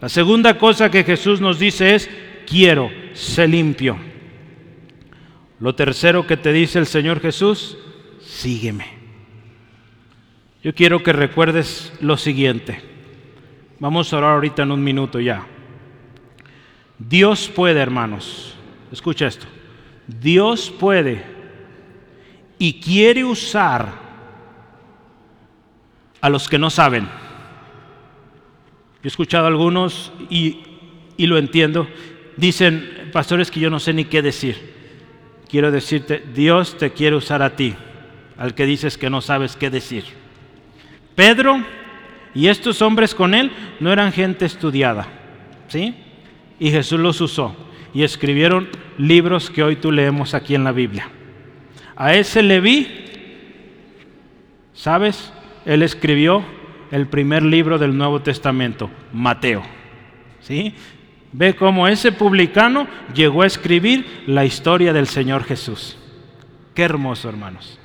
[0.00, 2.10] La segunda cosa que Jesús nos dice es,
[2.48, 3.96] quiero, sé limpio.
[5.60, 7.78] Lo tercero que te dice el Señor Jesús,
[8.26, 8.86] sígueme.
[10.64, 12.93] Yo quiero que recuerdes lo siguiente.
[13.78, 15.46] Vamos a orar ahorita en un minuto ya.
[16.98, 18.54] Dios puede, hermanos.
[18.92, 19.46] Escucha esto.
[20.06, 21.24] Dios puede
[22.58, 23.88] y quiere usar
[26.20, 27.08] a los que no saben.
[29.02, 30.62] He escuchado a algunos y,
[31.16, 31.88] y lo entiendo.
[32.36, 34.72] Dicen, pastores, que yo no sé ni qué decir.
[35.48, 37.74] Quiero decirte, Dios te quiere usar a ti,
[38.38, 40.04] al que dices que no sabes qué decir.
[41.14, 41.64] Pedro
[42.34, 45.06] y estos hombres con él no eran gente estudiada,
[45.68, 45.94] ¿sí?
[46.58, 47.56] Y Jesús los usó
[47.92, 48.68] y escribieron
[48.98, 51.08] libros que hoy tú leemos aquí en la Biblia.
[51.96, 52.88] A ese Leví,
[54.72, 55.32] ¿sabes?
[55.64, 56.44] Él escribió
[56.90, 59.62] el primer libro del Nuevo Testamento, Mateo.
[60.40, 60.74] ¿Sí?
[61.32, 65.96] Ve cómo ese publicano llegó a escribir la historia del Señor Jesús.
[66.74, 67.78] Qué hermoso, hermanos.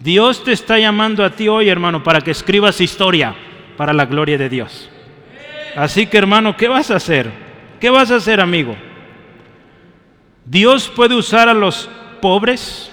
[0.00, 3.34] Dios te está llamando a ti hoy, hermano, para que escribas historia
[3.76, 4.90] para la gloria de Dios.
[5.76, 7.30] Así que hermano, ¿qué vas a hacer?
[7.80, 8.76] ¿Qué vas a hacer, amigo?
[10.44, 11.88] Dios puede usar a los
[12.20, 12.92] pobres,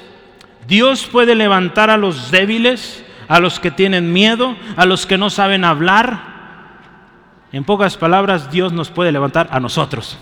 [0.67, 5.29] Dios puede levantar a los débiles, a los que tienen miedo, a los que no
[5.29, 6.23] saben hablar.
[7.51, 10.17] En pocas palabras, Dios nos puede levantar a nosotros.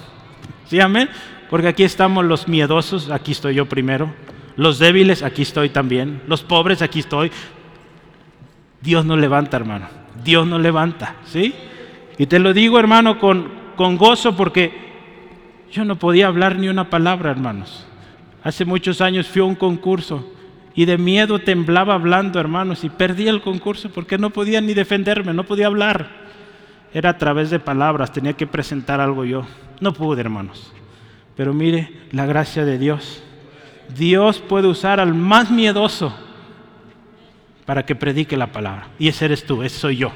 [0.66, 1.10] ¿Sí, amén?
[1.49, 4.14] Porque aquí estamos los miedosos, aquí estoy yo primero.
[4.55, 6.22] Los débiles, aquí estoy también.
[6.28, 7.32] Los pobres, aquí estoy.
[8.82, 9.97] Dios nos levanta, hermano.
[10.24, 11.53] Dios nos levanta, ¿sí?
[12.18, 14.72] Y te lo digo, hermano, con, con gozo porque
[15.72, 17.86] yo no podía hablar ni una palabra, hermanos.
[18.43, 20.34] Hace muchos años fui a un concurso
[20.74, 25.34] y de miedo temblaba hablando, hermanos, y perdí el concurso porque no podía ni defenderme,
[25.34, 26.28] no podía hablar.
[26.93, 29.45] Era a través de palabras, tenía que presentar algo yo.
[29.80, 30.74] No pude, hermanos.
[31.36, 33.22] Pero mire la gracia de Dios.
[33.95, 36.13] Dios puede usar al más miedoso
[37.68, 38.88] para que predique la palabra.
[38.97, 40.13] Y ese eres tú, ese soy yo.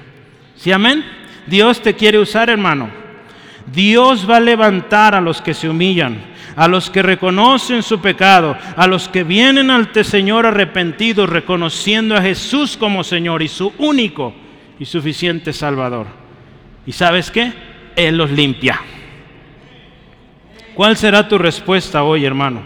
[0.55, 1.03] ¿Sí, amén?
[1.45, 2.89] Dios te quiere usar, hermano.
[3.71, 6.17] Dios va a levantar a los que se humillan,
[6.55, 12.21] a los que reconocen su pecado, a los que vienen al Señor arrepentidos, reconociendo a
[12.21, 14.33] Jesús como Señor y su único
[14.79, 16.07] y suficiente Salvador.
[16.85, 17.51] ¿Y sabes qué?
[17.97, 18.79] Él los limpia.
[20.73, 22.61] ¿Cuál será tu respuesta hoy, hermano?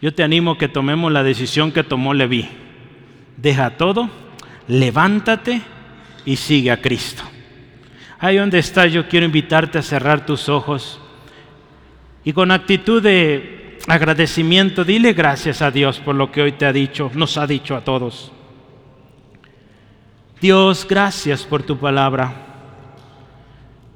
[0.00, 2.48] Yo te animo que tomemos la decisión que tomó Leví
[3.40, 4.10] deja todo,
[4.68, 5.62] levántate
[6.24, 7.22] y sigue a Cristo.
[8.18, 11.00] Ahí donde estás, yo quiero invitarte a cerrar tus ojos
[12.22, 16.72] y con actitud de agradecimiento, dile gracias a Dios por lo que hoy te ha
[16.72, 18.30] dicho, nos ha dicho a todos.
[20.40, 22.32] Dios, gracias por tu palabra.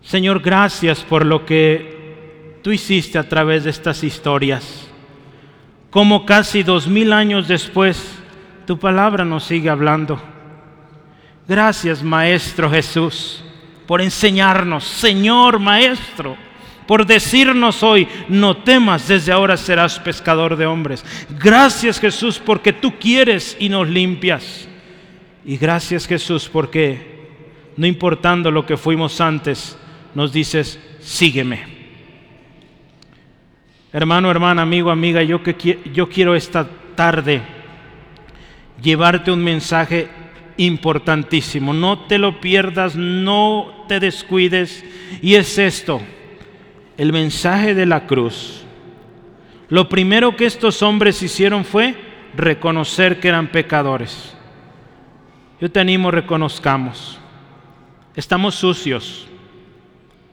[0.02, 4.88] Señor, gracias por lo que tú hiciste a través de estas historias.
[5.90, 8.23] Como casi dos mil años después,
[8.66, 10.20] tu palabra nos sigue hablando.
[11.46, 13.44] Gracias, Maestro Jesús,
[13.86, 14.84] por enseñarnos.
[14.84, 16.36] Señor Maestro,
[16.86, 21.04] por decirnos hoy, no temas, desde ahora serás pescador de hombres.
[21.38, 24.68] Gracias Jesús porque tú quieres y nos limpias.
[25.44, 27.28] Y gracias Jesús porque,
[27.76, 29.76] no importando lo que fuimos antes,
[30.14, 31.74] nos dices, sígueme.
[33.92, 37.53] Hermano, hermana, amigo, amiga, yo, que, yo quiero esta tarde
[38.84, 40.08] llevarte un mensaje
[40.56, 41.72] importantísimo.
[41.72, 44.84] No te lo pierdas, no te descuides.
[45.20, 46.00] Y es esto,
[46.96, 48.64] el mensaje de la cruz.
[49.68, 51.96] Lo primero que estos hombres hicieron fue
[52.36, 54.36] reconocer que eran pecadores.
[55.60, 57.18] Yo te animo, reconozcamos.
[58.14, 59.26] Estamos sucios.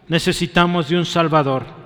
[0.07, 1.80] Necesitamos de un Salvador.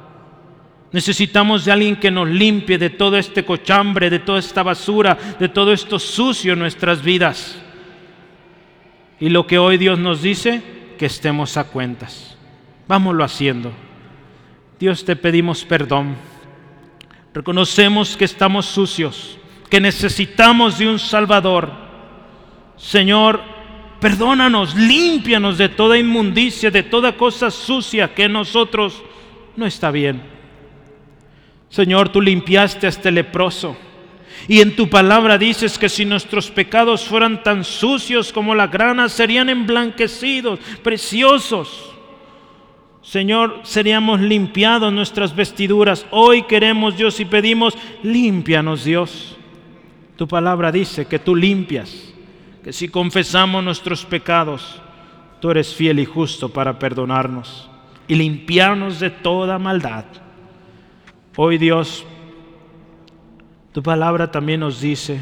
[0.92, 5.50] Necesitamos de alguien que nos limpie de todo este cochambre, de toda esta basura, de
[5.50, 7.58] todo esto sucio en nuestras vidas.
[9.20, 10.62] Y lo que hoy Dios nos dice,
[10.98, 12.38] que estemos a cuentas.
[12.88, 13.72] Vámonos haciendo.
[14.80, 16.16] Dios te pedimos perdón.
[17.34, 19.38] Reconocemos que estamos sucios,
[19.70, 21.72] que necesitamos de un Salvador.
[22.78, 23.42] Señor,
[24.00, 29.04] perdónanos, límpianos de toda inmundicia, de toda cosa sucia que en nosotros
[29.56, 30.35] no está bien.
[31.76, 33.76] Señor, tú limpiaste a este leproso.
[34.48, 39.10] Y en tu palabra dices que si nuestros pecados fueran tan sucios como la grana,
[39.10, 41.94] serían emblanquecidos, preciosos.
[43.02, 46.06] Señor, seríamos limpiados nuestras vestiduras.
[46.12, 49.36] Hoy queremos, Dios, y pedimos, límpianos, Dios.
[50.16, 52.14] Tu palabra dice que tú limpias,
[52.64, 54.82] que si confesamos nuestros pecados,
[55.42, 57.70] tú eres fiel y justo para perdonarnos
[58.08, 60.06] y limpiarnos de toda maldad.
[61.38, 62.06] Hoy, Dios,
[63.74, 65.22] tu palabra también nos dice,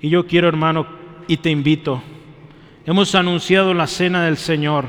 [0.00, 0.84] y yo quiero, hermano,
[1.28, 2.02] y te invito,
[2.84, 4.84] hemos anunciado la cena del Señor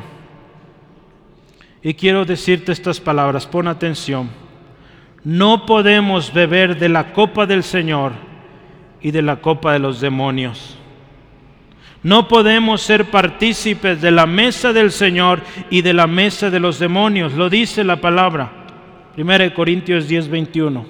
[1.83, 4.31] y quiero decirte estas palabras, pon atención.
[5.23, 8.13] No podemos beber de la copa del Señor
[9.01, 10.79] y de la copa de los demonios.
[12.01, 16.79] No podemos ser partícipes de la mesa del Señor y de la mesa de los
[16.79, 17.33] demonios.
[17.33, 18.62] Lo dice la palabra.
[19.15, 20.85] 1 Corintios 10, 21.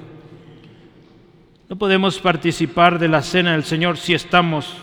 [1.68, 4.78] No podemos participar de la cena del Señor si estamos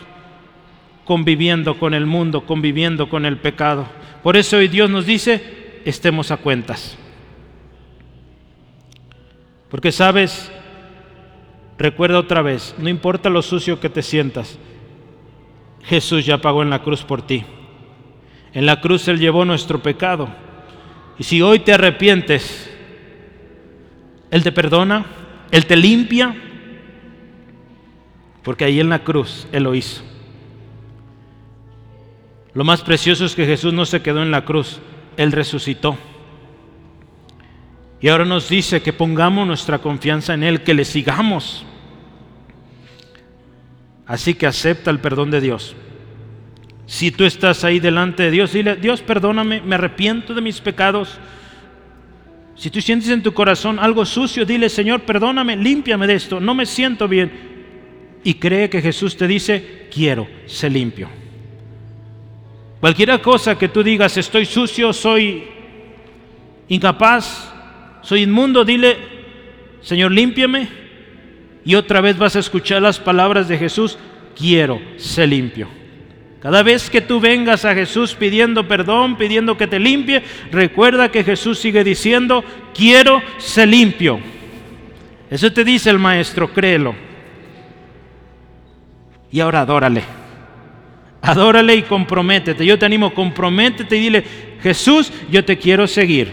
[1.05, 3.87] conviviendo con el mundo, conviviendo con el pecado.
[4.21, 6.97] Por eso hoy Dios nos dice, estemos a cuentas.
[9.69, 10.51] Porque sabes,
[11.79, 14.59] recuerda otra vez, no importa lo sucio que te sientas,
[15.83, 17.43] Jesús ya pagó en la cruz por ti.
[18.53, 20.29] En la cruz Él llevó nuestro pecado.
[21.17, 22.70] Y si hoy te arrepientes,
[24.31, 25.05] Él te perdona,
[25.51, 26.35] Él te limpia,
[28.41, 30.01] porque ahí en la cruz Él lo hizo.
[32.53, 34.81] Lo más precioso es que Jesús no se quedó en la cruz,
[35.17, 35.97] él resucitó.
[38.01, 41.65] Y ahora nos dice que pongamos nuestra confianza en Él, que le sigamos.
[44.05, 45.75] Así que acepta el perdón de Dios.
[46.87, 51.19] Si tú estás ahí delante de Dios, dile, Dios perdóname, me arrepiento de mis pecados.
[52.61, 56.53] Si tú sientes en tu corazón algo sucio, dile, Señor, perdóname, límpiame de esto, no
[56.53, 57.31] me siento bien.
[58.23, 61.09] Y cree que Jesús te dice, quiero, sé limpio.
[62.79, 65.43] Cualquier cosa que tú digas, estoy sucio, soy
[66.67, 67.51] incapaz,
[68.03, 68.95] soy inmundo, dile,
[69.81, 70.69] Señor, límpiame.
[71.65, 73.97] Y otra vez vas a escuchar las palabras de Jesús,
[74.35, 75.80] quiero ser limpio.
[76.41, 81.23] Cada vez que tú vengas a Jesús pidiendo perdón, pidiendo que te limpie, recuerda que
[81.23, 84.19] Jesús sigue diciendo, quiero ser limpio.
[85.29, 86.95] Eso te dice el maestro, créelo.
[89.31, 90.03] Y ahora adórale.
[91.21, 92.65] Adórale y comprométete.
[92.65, 94.23] Yo te animo, comprométete y dile,
[94.63, 96.31] Jesús, yo te quiero seguir.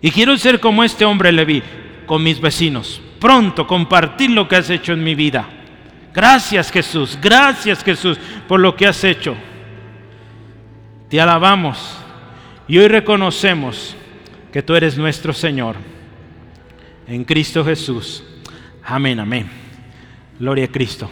[0.00, 1.60] Y quiero ser como este hombre Leví,
[2.06, 3.02] con mis vecinos.
[3.18, 5.63] Pronto compartir lo que has hecho en mi vida.
[6.14, 9.36] Gracias Jesús, gracias Jesús por lo que has hecho.
[11.08, 11.98] Te alabamos
[12.68, 13.96] y hoy reconocemos
[14.52, 15.74] que tú eres nuestro Señor.
[17.08, 18.22] En Cristo Jesús.
[18.84, 19.50] Amén, amén.
[20.38, 21.10] Gloria a Cristo.